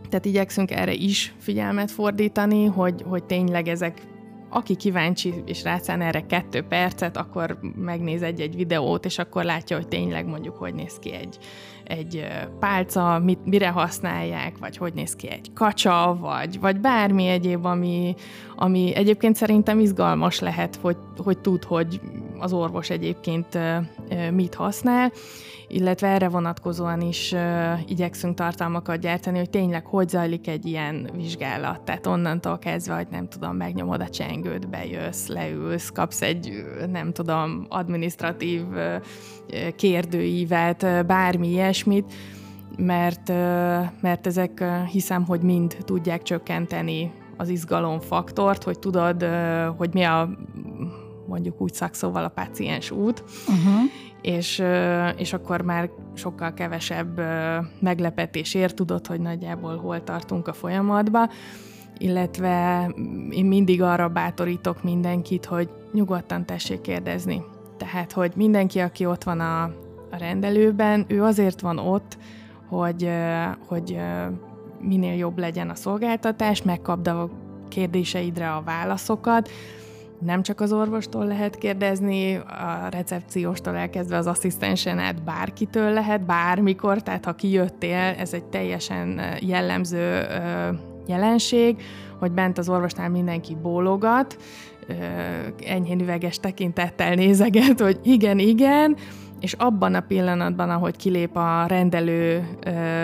[0.09, 4.03] Tehát igyekszünk erre is figyelmet fordítani, hogy, hogy tényleg ezek
[4.51, 9.89] aki kíváncsi és rászán erre kettő percet, akkor megnéz egy-egy videót, és akkor látja, hogy
[9.89, 11.39] tényleg mondjuk hogy néz ki egy,
[11.87, 12.27] egy
[12.61, 18.15] pálca, mit, mire használják, vagy hogy néz ki egy kacsa, vagy, vagy bármi egyéb, ami,
[18.57, 22.01] ami egyébként szerintem izgalmas lehet, hogy, hogy tud, hogy
[22.39, 23.59] az orvos egyébként
[24.31, 25.13] mit használ,
[25.69, 27.35] illetve erre vonatkozóan is
[27.87, 31.81] igyekszünk tartalmakat gyártani, hogy tényleg hogy zajlik egy ilyen vizsgálat.
[31.81, 37.67] Tehát onnantól kezdve, hogy nem tudom, megnyomod a csengőt, bejössz, leülsz, kapsz egy, nem tudom,
[37.69, 38.63] administratív
[39.77, 42.13] kérdőívet, bármi ilyesmit,
[42.77, 43.29] mert,
[44.01, 49.27] mert ezek hiszem, hogy mind tudják csökkenteni az izgalomfaktort, hogy tudod,
[49.77, 50.29] hogy mi a
[51.27, 53.91] mondjuk úgy szakszóval a páciens út, uh-huh.
[54.23, 54.63] És,
[55.17, 57.21] és akkor már sokkal kevesebb
[57.81, 61.31] meglepetés ér, tudod, hogy nagyjából hol tartunk a folyamatba,
[61.99, 62.87] illetve
[63.31, 67.43] én mindig arra bátorítok mindenkit, hogy nyugodtan tessék kérdezni.
[67.77, 69.63] Tehát, hogy mindenki, aki ott van a,
[70.11, 72.19] a rendelőben, ő azért van ott,
[72.69, 73.11] hogy,
[73.67, 73.99] hogy
[74.87, 77.31] minél jobb legyen a szolgáltatás, megkapd a
[77.69, 79.51] kérdéseidre a válaszokat,
[80.19, 87.03] nem csak az orvostól lehet kérdezni, a recepcióstól elkezdve az asszisztensen át bárkitől lehet, bármikor,
[87.03, 90.27] tehát ha kijöttél, ez egy teljesen jellemző
[91.07, 91.83] jelenség,
[92.19, 94.37] hogy bent az orvosnál mindenki bólogat,
[95.67, 98.97] enyhén üveges tekintettel nézeget, hogy igen, igen,
[99.41, 102.49] és abban a pillanatban, ahogy kilép a rendelő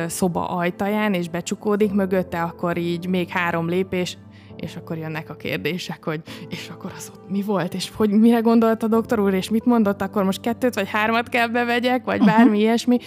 [0.06, 4.18] szoba ajtaján, és becsukódik mögötte, akkor így még három lépés,
[4.56, 8.38] és akkor jönnek a kérdések, hogy és akkor az ott mi volt, és hogy mire
[8.38, 12.24] gondolt a doktor úr, és mit mondott, akkor most kettőt vagy hármat kell bevegyek, vagy
[12.24, 12.58] bármi uh-huh.
[12.58, 12.98] ilyesmi.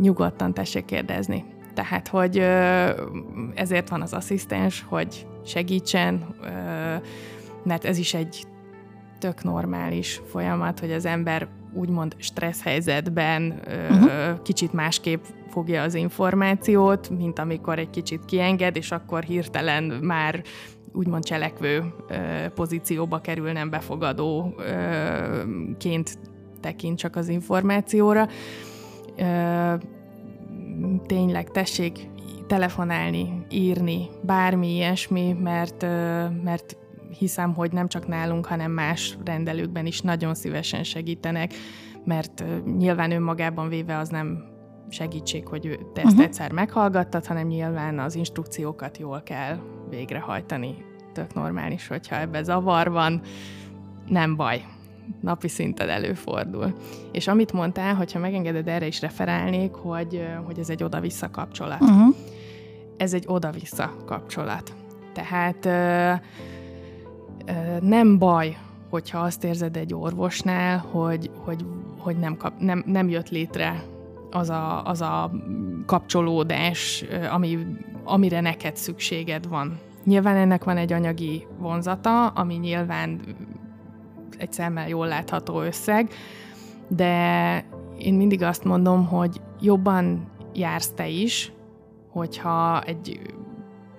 [0.00, 1.44] Nyugodtan tessék kérdezni.
[1.74, 2.38] Tehát, hogy
[3.54, 6.34] ezért van az asszisztens, hogy segítsen,
[7.64, 8.44] mert ez is egy
[9.18, 13.60] tök normális folyamat, hogy az ember úgymond stressz helyzetben
[13.90, 14.42] uh-huh.
[14.42, 20.42] kicsit másképp fogja az információt, mint amikor egy kicsit kienged, és akkor hirtelen már
[20.92, 21.94] úgymond cselekvő
[22.54, 26.18] pozícióba kerül, nem befogadóként
[26.60, 28.28] tekint csak az információra.
[31.06, 32.08] Tényleg tessék
[32.46, 35.82] telefonálni, írni, bármi ilyesmi, mert,
[36.44, 36.76] mert
[37.18, 41.54] hiszem, hogy nem csak nálunk, hanem más rendelőkben is nagyon szívesen segítenek,
[42.04, 42.44] mert
[42.76, 44.44] nyilván önmagában véve az nem
[44.88, 46.24] segítség, hogy te ezt uh-huh.
[46.24, 49.58] egyszer meghallgattad, hanem nyilván az instrukciókat jól kell
[49.90, 50.74] végrehajtani.
[51.12, 53.20] Tök normális, hogyha ebbe zavar van,
[54.08, 54.64] nem baj.
[55.20, 56.72] Napi szinten előfordul.
[57.12, 61.80] És amit mondtál, hogyha megengeded, erre is referálnék, hogy, hogy ez egy oda-vissza kapcsolat.
[61.80, 62.14] Uh-huh.
[62.96, 64.74] Ez egy oda-vissza kapcsolat.
[65.12, 65.68] Tehát
[67.80, 68.56] nem baj,
[68.90, 71.64] hogyha azt érzed egy orvosnál, hogy, hogy,
[71.98, 73.82] hogy nem, kap, nem, nem jött létre
[74.30, 75.30] az a, az a
[75.86, 77.58] kapcsolódás, ami,
[78.04, 79.78] amire neked szükséged van.
[80.04, 83.20] Nyilván ennek van egy anyagi vonzata, ami nyilván
[84.38, 86.10] egy szemmel jól látható összeg,
[86.88, 87.64] de
[87.98, 91.52] én mindig azt mondom, hogy jobban jársz te is,
[92.10, 93.20] hogyha egy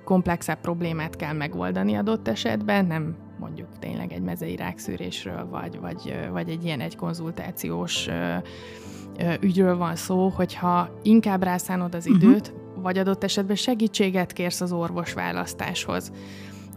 [0.03, 6.49] komplexebb problémát kell megoldani adott esetben, nem mondjuk tényleg egy mezei rákszűrésről, vagy, vagy, vagy
[6.49, 8.09] egy ilyen egy konzultációs
[9.39, 12.15] ügyről van szó, hogyha inkább rászánod az mhm.
[12.15, 12.81] időt, uh-huh.
[12.81, 16.11] vagy adott esetben segítséget kérsz az orvos választáshoz.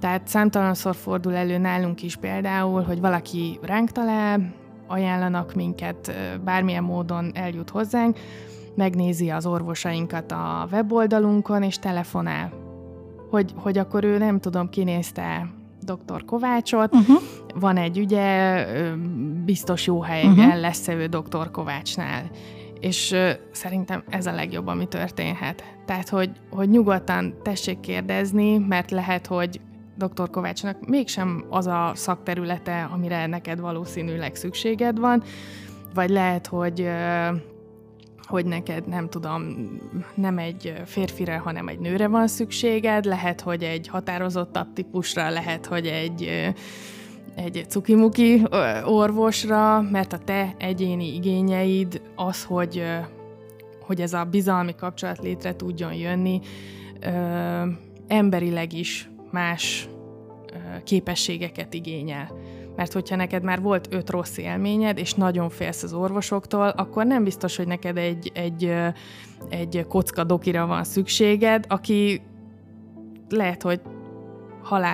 [0.01, 4.55] Tehát számtalanszor fordul elő nálunk is például, hogy valaki ránk talál,
[4.87, 6.12] ajánlanak minket,
[6.44, 8.18] bármilyen módon eljut hozzánk,
[8.75, 12.53] megnézi az orvosainkat a weboldalunkon, és telefonál.
[13.31, 15.51] Hogy, hogy akkor ő nem tudom, kinézte
[15.83, 16.25] dr.
[16.25, 17.16] Kovácsot, uh-huh.
[17.55, 18.64] van egy ügye,
[19.45, 20.61] biztos jó helyen uh-huh.
[20.61, 21.51] lesz ő dr.
[21.51, 22.31] Kovácsnál.
[22.81, 23.16] És
[23.53, 25.64] szerintem ez a legjobb, ami történhet.
[25.87, 29.61] Tehát, hogy, hogy nyugodtan tessék kérdezni, mert lehet, hogy
[29.97, 30.31] dr.
[30.31, 35.23] Kovácsnak mégsem az a szakterülete, amire neked valószínűleg szükséged van,
[35.95, 36.88] vagy lehet, hogy
[38.31, 39.43] hogy neked nem tudom,
[40.14, 45.87] nem egy férfire, hanem egy nőre van szükséged, lehet, hogy egy határozottabb típusra, lehet, hogy
[45.87, 46.53] egy
[47.35, 48.43] egy cukimuki
[48.85, 52.83] orvosra, mert a te egyéni igényeid az, hogy,
[53.81, 56.40] hogy ez a bizalmi kapcsolat létre tudjon jönni,
[58.07, 59.88] emberileg is más
[60.85, 62.33] képességeket igényel
[62.81, 67.25] mert hogyha neked már volt öt rossz élményed, és nagyon félsz az orvosoktól, akkor nem
[67.25, 68.73] biztos, hogy neked egy, egy,
[69.49, 72.23] egy kocka dokira van szükséged, aki
[73.29, 73.81] lehet, hogy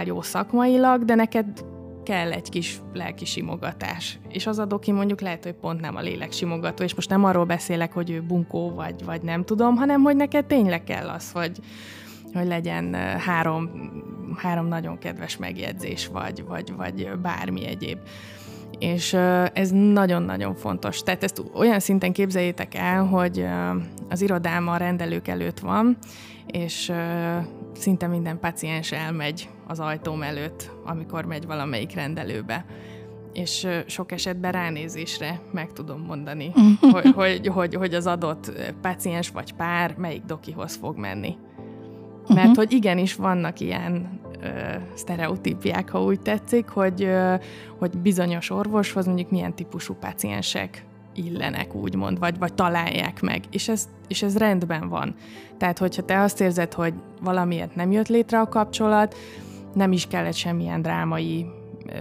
[0.05, 1.47] jó szakmailag, de neked
[2.03, 4.19] kell egy kis lelki simogatás.
[4.29, 7.25] És az a doki mondjuk lehet, hogy pont nem a lélek simogató, és most nem
[7.25, 11.33] arról beszélek, hogy ő bunkó vagy, vagy nem tudom, hanem hogy neked tényleg kell az,
[11.33, 11.59] hogy,
[12.37, 13.71] hogy legyen három,
[14.37, 17.99] három nagyon kedves megjegyzés, vagy, vagy, vagy bármi egyéb.
[18.79, 19.13] És
[19.53, 21.03] ez nagyon-nagyon fontos.
[21.03, 23.47] Tehát ezt olyan szinten képzeljétek el, hogy
[24.09, 25.99] az irodám a rendelők előtt van,
[26.47, 26.93] és
[27.73, 32.65] szinte minden paciens elmegy az ajtóm előtt, amikor megy valamelyik rendelőbe
[33.37, 36.53] és sok esetben ránézésre meg tudom mondani,
[36.93, 41.37] hogy, hogy, hogy, hogy az adott paciens vagy pár melyik dokihoz fog menni.
[42.29, 42.57] Mert uh-huh.
[42.57, 44.49] hogy igenis vannak ilyen ö,
[44.95, 47.35] sztereotípiák, ha úgy tetszik, hogy, ö,
[47.79, 50.85] hogy bizonyos orvoshoz mondjuk milyen típusú páciensek
[51.15, 53.45] illenek, úgymond, vagy, vagy találják meg.
[53.51, 55.15] És ez, és ez rendben van.
[55.57, 59.15] Tehát, hogyha te azt érzed, hogy valamiért nem jött létre a kapcsolat,
[59.75, 61.47] nem is kellett semmilyen drámai
[61.87, 61.93] ö,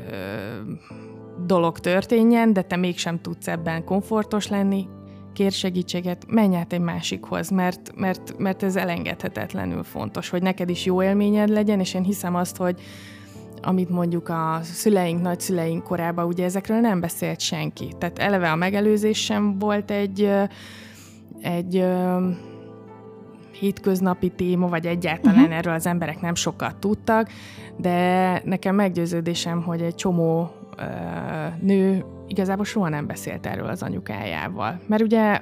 [1.46, 4.88] dolog történjen, de te mégsem tudsz ebben komfortos lenni,
[5.36, 10.86] kér segítséget, menj át egy másikhoz, mert, mert, mert ez elengedhetetlenül fontos, hogy neked is
[10.86, 12.82] jó élményed legyen, és én hiszem azt, hogy
[13.62, 17.94] amit mondjuk a szüleink, nagyszüleink korában, ugye ezekről nem beszélt senki.
[17.98, 20.32] Tehát eleve a megelőzés sem volt egy,
[21.42, 21.86] egy
[23.52, 25.58] hétköznapi téma, vagy egyáltalán uh-huh.
[25.58, 27.30] erről az emberek nem sokat tudtak,
[27.78, 30.52] de nekem meggyőződésem, hogy egy csomó
[31.62, 34.82] nő igazából soha nem beszélt erről az anyukájával.
[34.88, 35.42] Mert ugye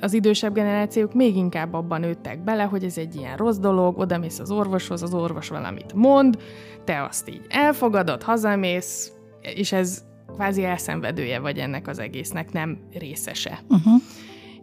[0.00, 4.18] az idősebb generációk még inkább abban nőttek bele, hogy ez egy ilyen rossz dolog, oda
[4.18, 6.38] mész az orvoshoz, az orvos valamit mond,
[6.84, 10.02] te azt így elfogadod, hazamész, és ez
[10.34, 13.58] kvázi elszenvedője vagy ennek az egésznek, nem részese.
[13.68, 14.02] Uh-huh.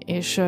[0.06, 0.42] És,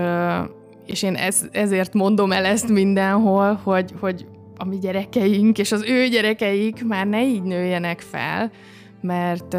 [0.85, 4.25] és én ez, ezért mondom el ezt mindenhol, hogy, hogy
[4.57, 8.51] a mi gyerekeink és az ő gyerekeik már ne így nőjenek fel,
[9.01, 9.53] mert,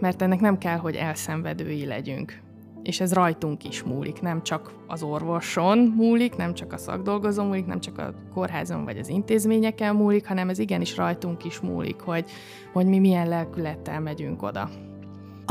[0.00, 2.40] mert ennek nem kell, hogy elszenvedői legyünk.
[2.82, 7.66] És ez rajtunk is múlik, nem csak az orvoson múlik, nem csak a szakdolgozón múlik,
[7.66, 12.30] nem csak a kórházon vagy az intézményeken múlik, hanem ez igenis rajtunk is múlik, hogy,
[12.72, 14.70] hogy mi milyen lelkülettel megyünk oda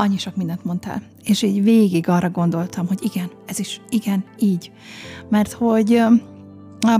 [0.00, 1.02] annyi sok mindent mondtál.
[1.24, 4.72] És így végig arra gondoltam, hogy igen, ez is, igen, így.
[5.28, 6.02] Mert hogy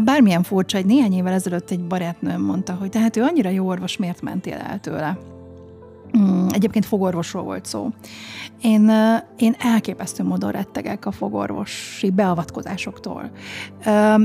[0.04, 3.96] bármilyen furcsa, egy néhány évvel ezelőtt egy barátnőm mondta, hogy tehát ő annyira jó orvos,
[3.96, 5.18] miért mentél el tőle?
[6.52, 7.88] Egyébként fogorvosról volt szó.
[8.62, 8.90] Én,
[9.36, 13.30] én elképesztő módon rettegek a fogorvosi beavatkozásoktól.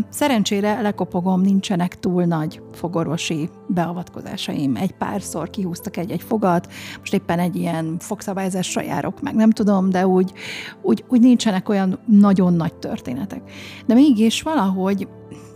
[0.09, 4.75] Szerencsére lekopogom, nincsenek túl nagy fogorvosi beavatkozásaim.
[4.75, 10.07] Egy párszor kihúztak egy-egy fogat, most éppen egy ilyen fogszabályzásra járok, meg nem tudom, de
[10.07, 10.33] úgy,
[10.81, 13.41] úgy, úgy nincsenek olyan nagyon nagy történetek.
[13.85, 15.07] De mégis valahogy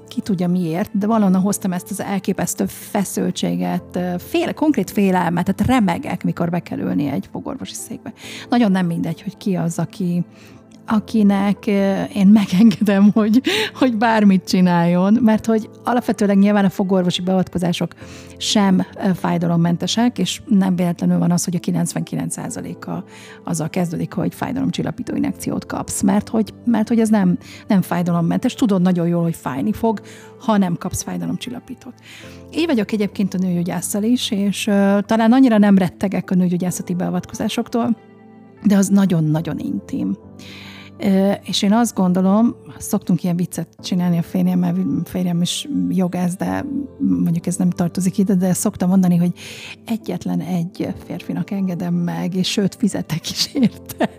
[0.10, 6.24] ki tudja miért, de valahonnan hoztam ezt az elképesztő feszültséget, fél, konkrét félelmet, tehát remegek,
[6.24, 8.14] mikor be kell ülni egy fogorvosi székbe.
[8.49, 10.24] Nagyon nem mindegy, hogy ki az, aki,
[10.90, 11.68] akinek
[12.14, 13.42] én megengedem, hogy,
[13.74, 17.94] hogy bármit csináljon, mert hogy alapvetőleg nyilván a fogorvosi beavatkozások
[18.38, 18.86] sem
[19.16, 23.04] fájdalommentesek, és nem véletlenül van az, hogy a 99%-a
[23.44, 27.38] azzal kezdődik, hogy fájdalomcsillapító injekciót kapsz, mert hogy, mert hogy ez nem,
[27.68, 30.02] nem fájdalommentes, tudod nagyon jól, hogy fájni fog,
[30.40, 31.94] ha nem kapsz fájdalomcsillapítót.
[32.56, 37.98] Így vagyok egyébként a nőgyógyásszal is, és uh, talán annyira nem rettegek a nőgyógyászati beavatkozásoktól,
[38.64, 40.18] de az nagyon-nagyon intim.
[41.43, 44.76] És én azt gondolom, szoktunk ilyen viccet csinálni a férjemmel,
[45.06, 46.66] férjem is jogász, de
[47.00, 49.32] mondjuk ez nem tartozik ide, de szoktam mondani, hogy
[49.86, 54.10] egyetlen egy férfinak engedem meg, és sőt, fizetek is érte.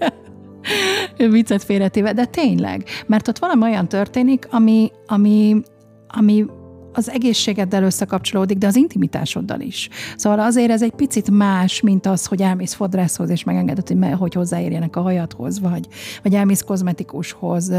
[1.31, 5.62] viccet félretéve, de tényleg, mert ott valami olyan történik, ami, ami,
[6.09, 6.47] ami
[6.93, 9.88] az egészségeddel összekapcsolódik, de az intimitásoddal is.
[10.16, 14.34] Szóval azért ez egy picit más, mint az, hogy elmész fodrászhoz, és megengedett, hogy, hogy
[14.34, 15.86] hozzáérjenek a hajadhoz, vagy,
[16.22, 17.72] vagy elmész kozmetikushoz.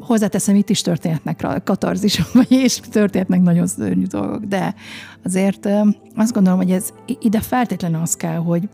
[0.00, 4.74] Hozzáteszem, itt is történhetnek katarzisok, vagy és történhetnek nagyon szörnyű dolgok, de
[5.24, 5.68] azért
[6.16, 6.88] azt gondolom, hogy ez
[7.20, 8.68] ide feltétlenül az kell, hogy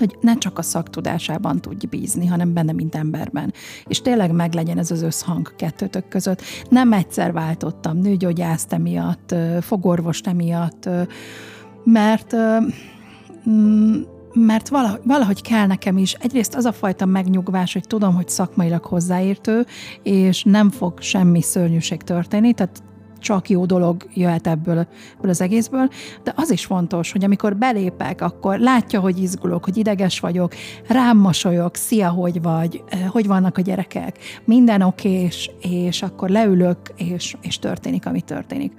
[0.00, 3.52] hogy ne csak a szaktudásában tudj bízni, hanem benne, mint emberben.
[3.84, 6.42] És tényleg meglegyen ez az összhang kettőtök között.
[6.68, 10.88] Nem egyszer váltottam nőgyógyászt emiatt, fogorvost emiatt,
[11.84, 12.36] mert
[13.48, 14.00] mm,
[14.32, 14.68] mert
[15.04, 16.12] valahogy, kell nekem is.
[16.12, 19.66] Egyrészt az a fajta megnyugvás, hogy tudom, hogy szakmailag hozzáértő,
[20.02, 22.82] és nem fog semmi szörnyűség történni, tehát
[23.20, 25.88] csak jó dolog jöhet ebből, ebből az egészből,
[26.22, 30.54] de az is fontos, hogy amikor belépek, akkor látja, hogy izgulok, hogy ideges vagyok,
[30.88, 37.36] rám mosolyog, szia, hogy vagy, hogy vannak a gyerekek, minden okés, és akkor leülök, és,
[37.42, 38.72] és történik, ami történik.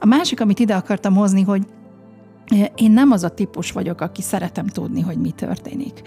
[0.00, 1.62] A másik, amit ide akartam hozni, hogy
[2.74, 6.02] én nem az a típus vagyok, aki szeretem tudni, hogy mi történik.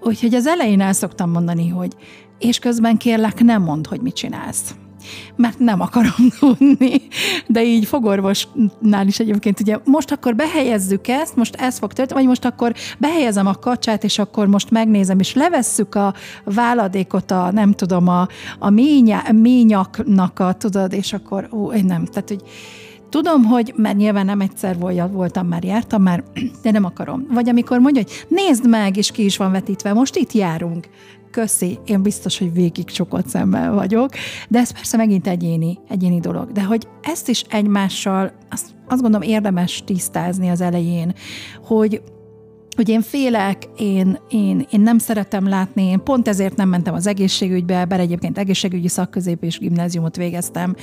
[0.00, 1.96] Úgyhogy az elején el szoktam mondani, hogy
[2.38, 4.74] és közben kérlek, nem mondd, hogy mit csinálsz
[5.36, 7.02] mert nem akarom tudni.
[7.46, 12.28] De így fogorvosnál is egyébként, ugye most akkor behelyezzük ezt, most ez fog történni, vagy
[12.28, 17.72] most akkor behelyezem a kacsát, és akkor most megnézem, és levesszük a váladékot, a nem
[17.72, 18.28] tudom, a,
[18.58, 22.42] a ménya, ményaknak a, tudod, és akkor, ó, én nem, tehát, hogy
[23.12, 24.78] Tudom, hogy, mert nyilván nem egyszer
[25.12, 26.24] voltam már, jártam már,
[26.62, 27.26] de nem akarom.
[27.30, 30.88] Vagy amikor mondja, hogy nézd meg, és ki is van vetítve, most itt járunk
[31.32, 34.10] köszi, én biztos, hogy végig sokat szemmel vagyok,
[34.48, 36.52] de ez persze megint egyéni, egyéni dolog.
[36.52, 41.14] De hogy ezt is egymással, azt, azt gondolom érdemes tisztázni az elején,
[41.64, 42.02] hogy
[42.76, 47.06] hogy én félek, én, én, én nem szeretem látni, én pont ezért nem mentem az
[47.06, 50.74] egészségügybe, bár egyébként egészségügyi szakközép és gimnáziumot végeztem.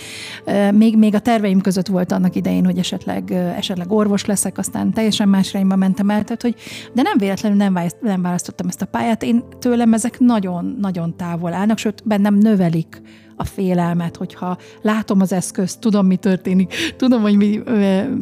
[0.74, 5.30] Még, még a terveim között volt annak idején, hogy esetleg, esetleg orvos leszek, aztán teljesen
[5.30, 6.56] más irányba mentem el, tehát hogy,
[6.94, 11.78] de nem véletlenül nem, nem választottam ezt a pályát, én tőlem ezek nagyon-nagyon távol állnak,
[11.78, 13.02] sőt bennem növelik
[13.36, 17.60] a félelmet, hogyha látom az eszközt, tudom, mi történik, tudom, hogy mi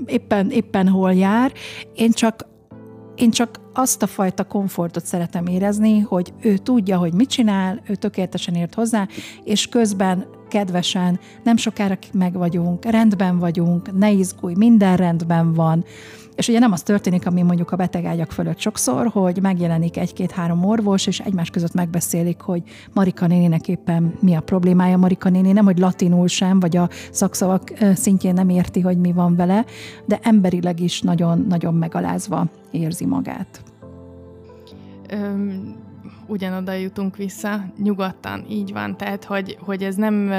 [0.06, 1.52] éppen, éppen hol jár,
[1.96, 2.46] én csak
[3.18, 7.96] én csak azt a fajta komfortot szeretem érezni, hogy ő tudja, hogy mit csinál, ő
[7.96, 9.08] tökéletesen ért hozzá,
[9.44, 15.86] és közben kedvesen, nem sokára meg vagyunk, rendben vagyunk, ne izgulj, minden rendben van,
[16.38, 21.08] És ugye nem az történik, ami mondjuk a betegágyak fölött sokszor, hogy megjelenik egy-két-három orvos,
[21.08, 22.64] és egymás között megbeszélik, hogy
[22.94, 24.98] Marika néninek éppen mi a problémája.
[24.98, 29.36] Marika néni nem, hogy latinul sem, vagy a szakszavak szintjén nem érti, hogy mi van
[29.36, 29.66] vele,
[30.06, 33.62] de emberileg is nagyon-nagyon megalázva érzi magát.
[35.10, 35.76] Öm,
[36.28, 38.98] ugyanoda jutunk vissza, nyugodtan, így van.
[38.98, 40.32] Tehát, hogy, hogy ez nem,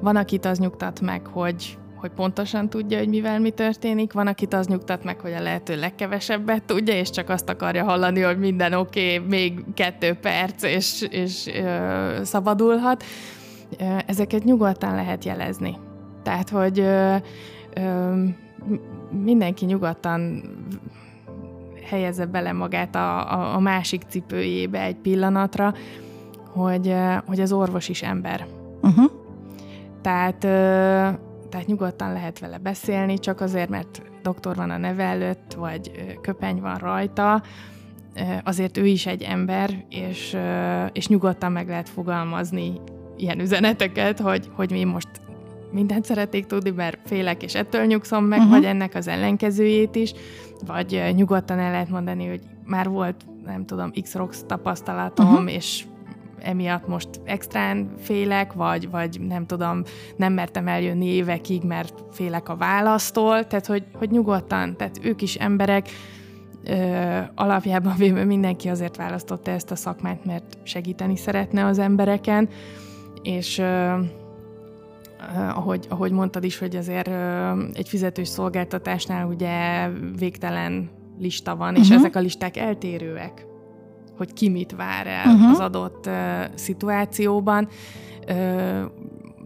[0.00, 4.54] van, akit az nyugtat meg, hogy hogy pontosan tudja, hogy mivel mi történik, van, akit
[4.54, 8.72] az nyugtat meg, hogy a lehető legkevesebbet tudja, és csak azt akarja hallani, hogy minden
[8.72, 13.04] oké, okay, még kettő perc, és, és ö, szabadulhat.
[14.06, 15.76] Ezeket nyugodtan lehet jelezni.
[16.22, 17.16] Tehát, hogy ö,
[17.74, 18.14] ö,
[19.10, 20.42] mindenki nyugodtan
[21.84, 25.74] helyezze bele magát a, a, a másik cipőjébe egy pillanatra,
[26.52, 26.94] hogy,
[27.26, 28.46] hogy az orvos is ember.
[28.82, 29.10] Uh-huh.
[30.02, 30.44] Tehát
[31.50, 35.90] tehát nyugodtan lehet vele beszélni, csak azért, mert doktor van a neve előtt, vagy
[36.20, 37.42] köpeny van rajta,
[38.44, 40.36] azért ő is egy ember, és,
[40.92, 42.80] és nyugodtan meg lehet fogalmazni
[43.16, 45.08] ilyen üzeneteket, hogy, hogy mi most
[45.72, 48.54] mindent szeretnék tudni, mert félek, és ettől nyugszom meg, uh-huh.
[48.54, 50.12] vagy ennek az ellenkezőjét is,
[50.66, 55.52] vagy nyugodtan el lehet mondani, hogy már volt, nem tudom, X-Rox tapasztalatom, uh-huh.
[55.52, 55.84] és
[56.40, 59.82] emiatt most extrán félek, vagy, vagy nem tudom,
[60.16, 65.34] nem mertem eljönni évekig, mert félek a választól, tehát hogy, hogy nyugodtan, tehát ők is
[65.34, 65.88] emberek,
[66.64, 72.48] ö, alapjában véve mindenki azért választotta ezt a szakmát, mert segíteni szeretne az embereken,
[73.22, 73.92] és ö,
[75.54, 77.10] ahogy, ahogy mondtad is, hogy azért
[77.72, 81.84] egy fizetős szolgáltatásnál ugye végtelen lista van, uh-huh.
[81.84, 81.98] és mhm.
[81.98, 83.47] ezek a listák eltérőek
[84.18, 85.50] hogy ki mit vár el uh-huh.
[85.50, 86.14] az adott uh,
[86.54, 87.68] szituációban.
[88.28, 88.82] Uh,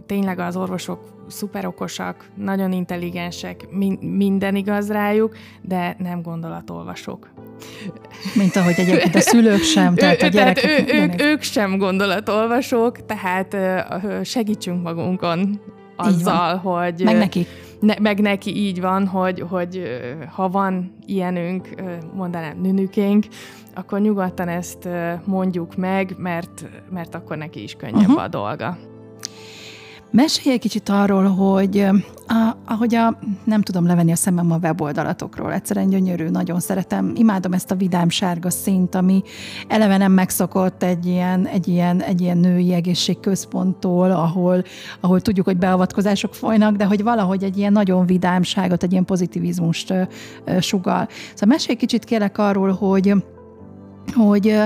[0.06, 7.30] tényleg az orvosok szuper okosak, nagyon intelligensek, min- minden igaz rájuk, de nem gondolatolvasok.
[8.34, 10.62] Mint ahogy egyébként a szülők sem, tehát a gyerekek...
[10.62, 15.60] Tehát ő, ők, ők sem gondolatolvasók, tehát uh, segítsünk magunkon
[15.96, 17.02] azzal, hogy...
[17.04, 17.46] Meg neki.
[17.82, 19.82] Ne, meg neki így van, hogy, hogy
[20.34, 21.68] ha van ilyenünk,
[22.14, 23.26] mondanám nünükénk,
[23.74, 24.88] akkor nyugodtan ezt
[25.24, 28.22] mondjuk meg, mert, mert akkor neki is könnyebb uh-huh.
[28.22, 28.78] a dolga.
[30.12, 31.86] Mesélj egy kicsit arról, hogy
[32.26, 37.52] a, ahogy a, nem tudom levenni a szemem a weboldalatokról, egyszerűen gyönyörű, nagyon szeretem, imádom
[37.52, 39.22] ezt a vidám sárga szint, ami
[39.68, 44.64] eleve nem megszokott egy ilyen, egy ilyen, egy ilyen női egészségközponttól, ahol,
[45.00, 49.90] ahol tudjuk, hogy beavatkozások folynak, de hogy valahogy egy ilyen nagyon vidámságot, egy ilyen pozitivizmust
[49.90, 51.08] uh, sugal.
[51.34, 53.14] Szóval mesélj kicsit kérlek arról, hogy
[54.14, 54.60] hogy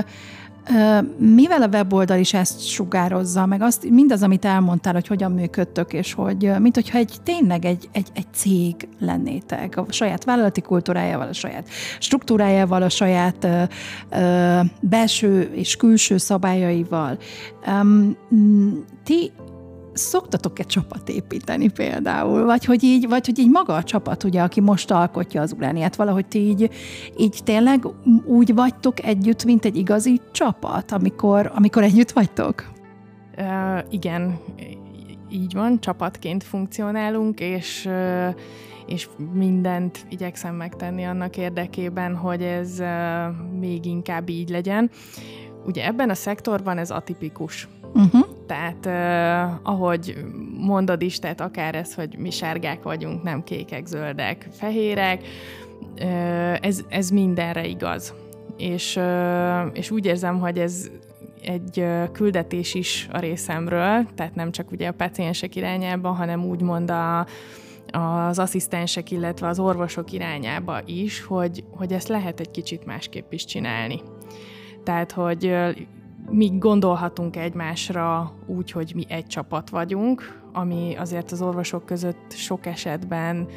[1.17, 6.13] mivel a weboldal is ezt sugározza, meg azt, mindaz, amit elmondtál, hogy hogyan működtök, és
[6.13, 11.33] hogy mint hogyha egy tényleg egy, egy, egy cég lennétek, a saját vállalati kultúrájával, a
[11.33, 13.63] saját struktúrájával, a saját ö,
[14.09, 17.17] ö, belső és külső szabályaival.
[17.67, 18.17] Um,
[19.03, 19.31] ti
[19.97, 22.45] szoktatok-e csapat építeni például?
[22.45, 25.95] Vagy hogy így, vagy hogy így maga a csapat, ugye, aki most alkotja az urániát,
[25.95, 26.69] valahogy ti így,
[27.17, 27.87] így tényleg
[28.25, 32.71] úgy vagytok együtt, mint egy igazi csapat, amikor, amikor együtt vagytok?
[33.37, 33.45] Uh,
[33.89, 34.39] igen,
[35.31, 37.89] így van, csapatként funkcionálunk, és
[38.87, 42.81] és mindent igyekszem megtenni annak érdekében, hogy ez
[43.59, 44.89] még inkább így legyen.
[45.65, 47.67] Ugye ebben a szektorban ez atipikus.
[47.97, 48.27] Uh-huh.
[48.47, 50.17] Tehát uh, ahogy
[50.57, 55.21] mondod is, tehát akár ez, hogy mi sárgák vagyunk, nem kékek, zöldek, fehérek,
[56.01, 58.13] uh, ez, ez mindenre igaz.
[58.57, 60.89] És, uh, és úgy érzem, hogy ez
[61.41, 67.27] egy küldetés is a részemről, tehát nem csak ugye a paciensek irányába, hanem úgymond a,
[67.91, 73.45] az asszisztensek, illetve az orvosok irányába is, hogy, hogy ezt lehet egy kicsit másképp is
[73.45, 74.01] csinálni.
[74.83, 75.55] Tehát, hogy
[76.29, 82.65] mi gondolhatunk egymásra úgy, hogy mi egy csapat vagyunk, ami azért az orvosok között sok
[82.65, 83.47] esetben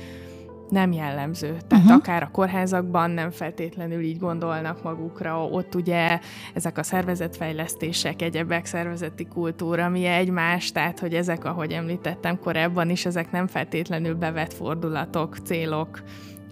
[0.70, 1.56] nem jellemző.
[1.68, 1.92] Tehát uh-huh.
[1.92, 6.20] akár a kórházakban nem feltétlenül így gondolnak magukra, ott ugye
[6.54, 13.06] ezek a szervezetfejlesztések, egyebek szervezeti kultúra, mi egymás, tehát hogy ezek, ahogy említettem korábban is,
[13.06, 16.02] ezek nem feltétlenül bevett fordulatok, célok,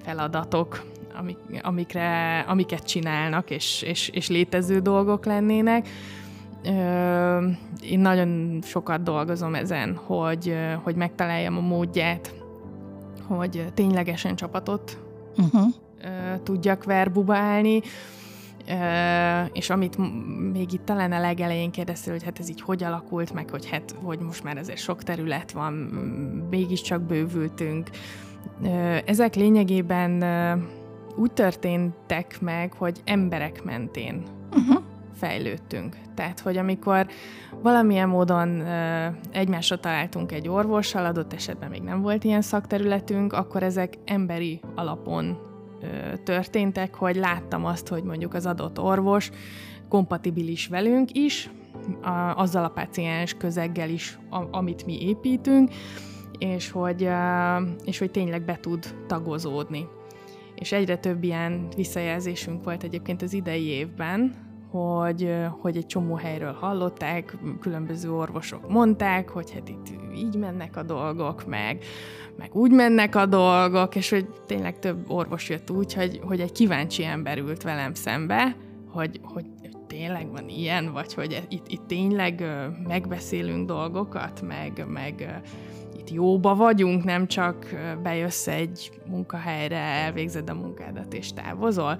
[0.02, 0.82] feladatok,
[1.18, 5.88] amik, amikre, amiket csinálnak, és, és, és létező dolgok lennének.
[7.82, 12.34] Én nagyon sokat dolgozom ezen, hogy, hogy megtaláljam a módját,
[13.26, 14.98] hogy ténylegesen csapatot
[15.36, 15.74] uh-huh.
[16.42, 17.80] tudjak verbubálni,
[19.52, 19.98] és amit
[20.52, 23.94] még itt talán a legelején kérdeztél, hogy hát ez így hogy alakult meg, hogy hát,
[24.02, 25.72] hogy most már azért sok terület van,
[26.50, 27.90] mégiscsak bővültünk.
[29.04, 30.22] Ezek lényegében
[31.18, 34.22] úgy történtek meg, hogy emberek mentén
[34.56, 34.82] uh-huh.
[35.14, 35.96] fejlődtünk.
[36.14, 37.06] Tehát, hogy amikor
[37.62, 43.62] valamilyen módon ö, egymásra találtunk egy orvossal, adott esetben még nem volt ilyen szakterületünk, akkor
[43.62, 45.38] ezek emberi alapon
[45.80, 49.30] ö, történtek, hogy láttam azt, hogy mondjuk az adott orvos
[49.88, 51.50] kompatibilis velünk is,
[52.02, 55.70] a, azzal a páciens közeggel is, a, amit mi építünk,
[56.38, 57.08] és hogy,
[57.84, 59.86] és hogy tényleg be tud tagozódni.
[60.58, 66.52] És egyre több ilyen visszajelzésünk volt egyébként az idei évben, hogy, hogy egy csomó helyről
[66.52, 69.86] hallották, különböző orvosok mondták, hogy hát itt
[70.16, 71.84] így mennek a dolgok, meg,
[72.36, 76.52] meg úgy mennek a dolgok, és hogy tényleg több orvos jött úgy, hogy, hogy egy
[76.52, 78.56] kíváncsi ember ült velem szembe,
[78.88, 79.44] hogy, hogy
[79.86, 82.44] tényleg van ilyen, vagy hogy itt, itt tényleg
[82.86, 85.42] megbeszélünk dolgokat, meg, meg
[86.08, 87.66] itt jóba vagyunk, nem csak
[88.02, 91.98] bejössz egy munkahelyre, elvégzed a munkádat és távozol.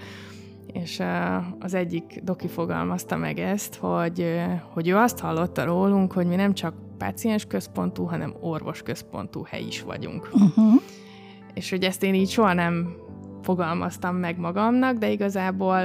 [0.73, 1.03] És
[1.59, 4.41] az egyik doki fogalmazta meg ezt, hogy,
[4.73, 9.63] hogy ő azt hallotta rólunk, hogy mi nem csak páciens központú, hanem orvos központú hely
[9.63, 10.29] is vagyunk.
[10.33, 10.83] Uh-huh.
[11.55, 12.97] És hogy ezt én így soha nem
[13.43, 15.83] fogalmaztam meg magamnak, de igazából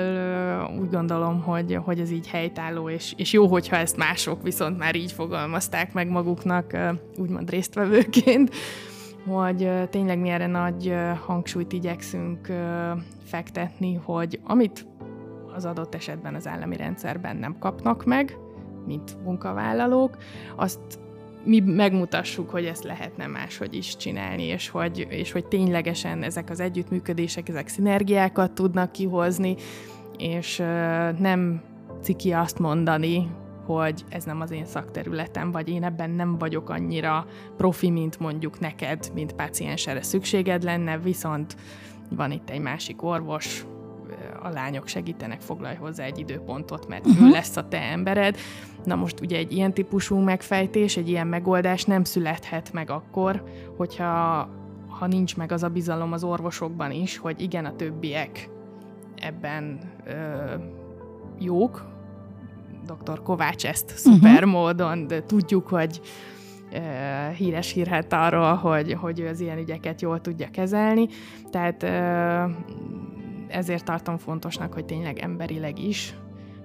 [0.80, 4.96] úgy gondolom, hogy, hogy ez így helytálló, és, és jó, hogyha ezt mások viszont már
[4.96, 6.78] így fogalmazták meg maguknak,
[7.18, 8.56] úgymond résztvevőként,
[9.28, 10.94] hogy tényleg mi erre nagy
[11.26, 12.52] hangsúlyt igyekszünk
[13.24, 14.88] fektetni, hogy amit
[15.56, 18.38] az adott esetben az állami rendszerben nem kapnak meg,
[18.86, 20.18] mint munkavállalók,
[20.56, 20.80] azt
[21.46, 26.60] mi megmutassuk, hogy ezt lehetne máshogy is csinálni, és hogy, és hogy ténylegesen ezek az
[26.60, 29.56] együttműködések, ezek szinergiákat tudnak kihozni,
[30.18, 30.58] és
[31.20, 31.62] nem
[32.02, 33.30] ciki azt mondani,
[33.66, 37.26] hogy ez nem az én szakterületem, vagy én ebben nem vagyok annyira
[37.58, 41.56] profi, mint mondjuk neked, mint páciens erre szükséged lenne, viszont
[42.10, 43.66] van itt egy másik orvos,
[44.44, 47.28] a lányok segítenek, foglalj hozzá egy időpontot, mert uh-huh.
[47.28, 48.38] ő lesz a te embered.
[48.84, 53.44] Na most ugye egy ilyen típusú megfejtés, egy ilyen megoldás nem születhet meg akkor,
[53.78, 54.50] hogyha
[54.88, 58.50] ha nincs meg az a bizalom az orvosokban is, hogy igen, a többiek
[59.16, 60.14] ebben ö,
[61.40, 61.86] jók,
[62.86, 63.22] dr.
[63.22, 64.14] Kovács ezt uh-huh.
[64.14, 66.02] szuper módon, de tudjuk, hogy
[67.38, 71.08] híres hírhet arról, hogy, hogy ő az ilyen ügyeket jól tudja kezelni.
[71.50, 71.84] Tehát
[73.54, 76.16] ezért tartom fontosnak, hogy tényleg emberileg is,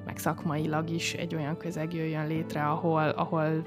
[0.04, 3.62] meg szakmailag is egy olyan közeg jöjjön létre, ahol, ahol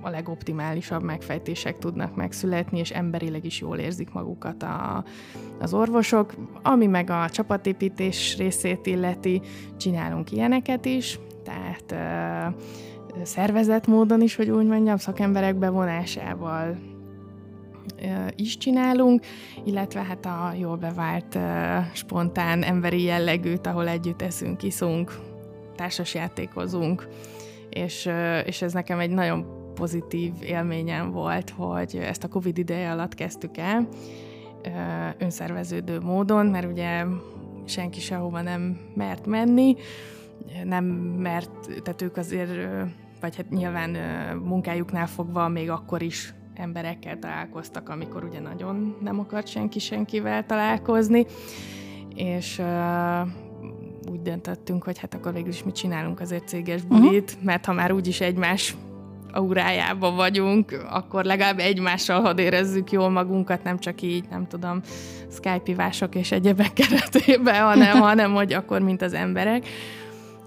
[0.00, 5.04] a legoptimálisabb megfejtések tudnak megszületni, és emberileg is jól érzik magukat a,
[5.60, 6.34] az orvosok.
[6.62, 9.40] Ami meg a csapatépítés részét illeti,
[9.76, 16.76] csinálunk ilyeneket is, tehát ö, szervezett módon is, hogy úgy mondjam, szakemberek bevonásával
[18.36, 19.24] is csinálunk,
[19.64, 21.38] illetve hát a jól bevált
[21.92, 25.18] spontán emberi jellegűt, ahol együtt eszünk, iszunk,
[25.76, 27.08] társasjátékozunk,
[27.70, 28.10] és,
[28.44, 33.56] és ez nekem egy nagyon pozitív élményem volt, hogy ezt a Covid ideje alatt kezdtük
[33.56, 33.88] el,
[35.18, 37.04] önszerveződő módon, mert ugye
[37.66, 39.76] senki sehova nem mert menni,
[40.64, 40.84] nem
[41.18, 42.50] mert, tehát ők azért,
[43.20, 43.90] vagy hát nyilván
[44.36, 51.26] munkájuknál fogva még akkor is emberekkel találkoztak, amikor ugye nagyon nem akart senki senkivel találkozni,
[52.14, 53.28] és uh,
[54.10, 57.44] úgy döntöttünk, hogy hát akkor végül is mit csinálunk azért céges bulit, uh-huh.
[57.44, 58.76] mert ha már úgyis egymás
[59.32, 64.80] aurájában vagyunk, akkor legalább egymással hadd érezzük jól magunkat, nem csak így, nem tudom,
[65.30, 69.66] Skype-ivások és egyebek keretében, hanem, hanem hogy akkor, mint az emberek.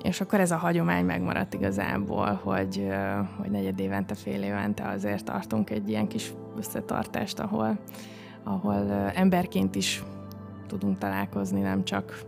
[0.03, 2.87] És akkor ez a hagyomány megmaradt igazából, hogy,
[3.37, 7.79] hogy negyed évente, fél évente azért tartunk egy ilyen kis összetartást, ahol,
[8.43, 10.03] ahol emberként is
[10.67, 12.21] tudunk találkozni, nem csak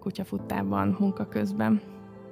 [0.00, 1.80] kutyafuttában, munka közben.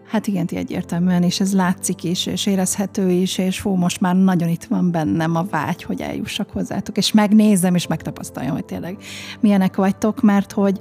[0.07, 4.49] Hát igen, egyértelműen, és ez látszik is, és érezhető is, és fú, most már nagyon
[4.49, 8.97] itt van bennem a vágy, hogy eljussak hozzátok, és megnézem, és megtapasztaljam, hogy tényleg
[9.41, 10.81] milyenek vagytok, mert hogy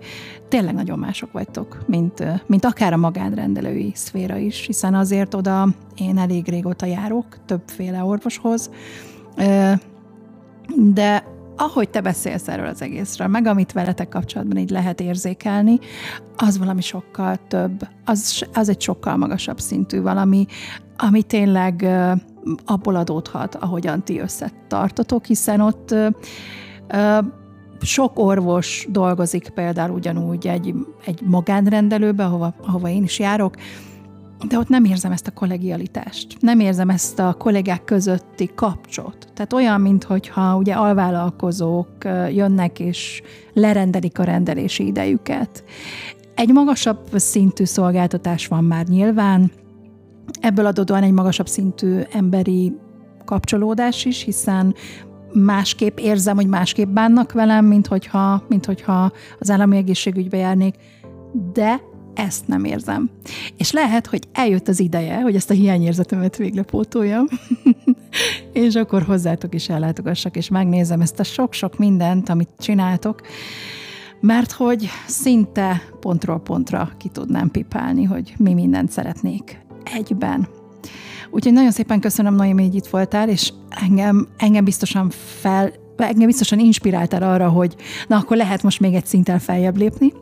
[0.50, 6.18] tényleg nagyon mások vagytok, mint, mint akár a magánrendelői szféra is, hiszen azért oda én
[6.18, 8.70] elég régóta járok, többféle orvoshoz,
[10.76, 15.80] de ahogy te beszélsz erről az egészről, meg amit veletek kapcsolatban így lehet érzékelni,
[16.38, 20.46] az valami sokkal több, az, az egy sokkal magasabb szintű valami,
[20.98, 21.88] ami tényleg
[22.66, 25.96] abból adódhat, ahogyan ti összetartotok, hiszen ott
[27.82, 30.74] sok orvos dolgozik például ugyanúgy egy,
[31.06, 33.56] egy magánrendelőbe, ahova, ahova én is járok,
[34.48, 39.28] de ott nem érzem ezt a kollegialitást, nem érzem ezt a kollégák közötti kapcsot.
[39.34, 41.88] Tehát olyan, mintha ugye alvállalkozók
[42.32, 43.22] jönnek és
[43.54, 45.64] lerendelik a rendelési idejüket.
[46.36, 49.52] Egy magasabb szintű szolgáltatás van már nyilván,
[50.42, 52.74] ebből adódóan egy magasabb szintű emberi
[53.26, 54.76] kapcsolódás is, hiszen
[55.34, 60.76] másképp érzem, hogy másképp bánnak velem, mint hogyha, mint hogyha az állami egészségügybe járnék,
[61.54, 61.82] de
[62.16, 63.10] ezt nem érzem.
[63.58, 67.26] És lehet, hogy eljött az ideje, hogy ezt a hiányérzetemet végre pótoljam,
[68.54, 73.22] és akkor hozzátok is ellátogassak, és megnézem ezt a sok-sok mindent, amit csináltok,
[74.20, 79.60] mert hogy szinte pontról pontra ki tudnám pipálni, hogy mi mindent szeretnék
[79.94, 80.48] egyben.
[81.32, 85.10] Úgyhogy nagyon szépen köszönöm, Noémi, hogy itt voltál, és engem, engem biztosan
[85.40, 87.76] fel engem biztosan inspiráltál arra, hogy
[88.08, 90.14] na akkor lehet most még egy szinten feljebb lépni.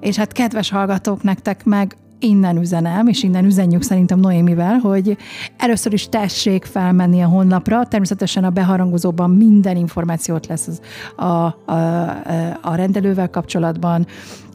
[0.00, 5.16] És hát kedves hallgatók, nektek meg innen üzenem, és innen üzenjük szerintem Noémivel, hogy
[5.56, 10.80] először is tessék felmenni a honlapra, természetesen a beharangozóban minden információt lesz az
[11.16, 11.74] a, a,
[12.62, 14.06] a rendelővel kapcsolatban,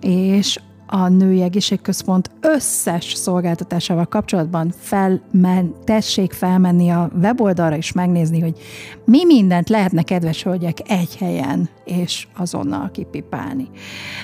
[0.02, 0.60] és
[0.92, 8.60] a Női Egészségközpont összes szolgáltatásával kapcsolatban felmen, tessék felmenni a weboldalra és megnézni, hogy
[9.06, 13.68] mi mindent lehetne, kedves hölgyek, egy helyen és azonnal kipipálni.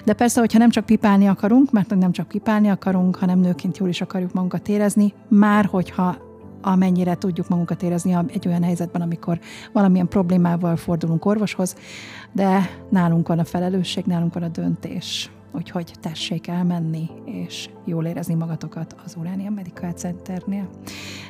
[0.05, 3.89] De persze, hogyha nem csak pipálni akarunk, mert nem csak pipálni akarunk, hanem nőként jól
[3.89, 6.17] is akarjuk magunkat érezni, már hogyha
[6.61, 9.39] amennyire tudjuk magunkat érezni egy olyan helyzetben, amikor
[9.73, 11.75] valamilyen problémával fordulunk orvoshoz,
[12.31, 18.33] de nálunk van a felelősség, nálunk van a döntés úgyhogy tessék elmenni, és jól érezni
[18.33, 20.69] magatokat az Uranium Medical Centernél.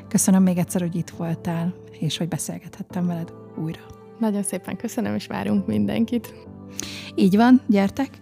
[0.08, 3.80] Köszönöm még egyszer, hogy itt voltál, és hogy beszélgethettem veled újra.
[4.20, 6.34] Nagyon szépen köszönöm, és várunk mindenkit.
[7.16, 8.22] Így van, gyertek,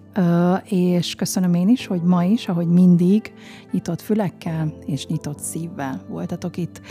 [0.66, 3.34] és köszönöm én is, hogy ma is, ahogy mindig,
[3.72, 6.82] nyitott fülekkel és nyitott szívvel voltatok itt.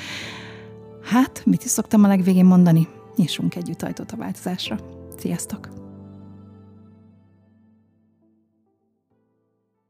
[1.03, 2.89] Hát, mit is szoktam a legvégén mondani?
[3.17, 4.79] Nyissunk együtt ajtót a változásra.
[5.19, 5.82] Sziasztok!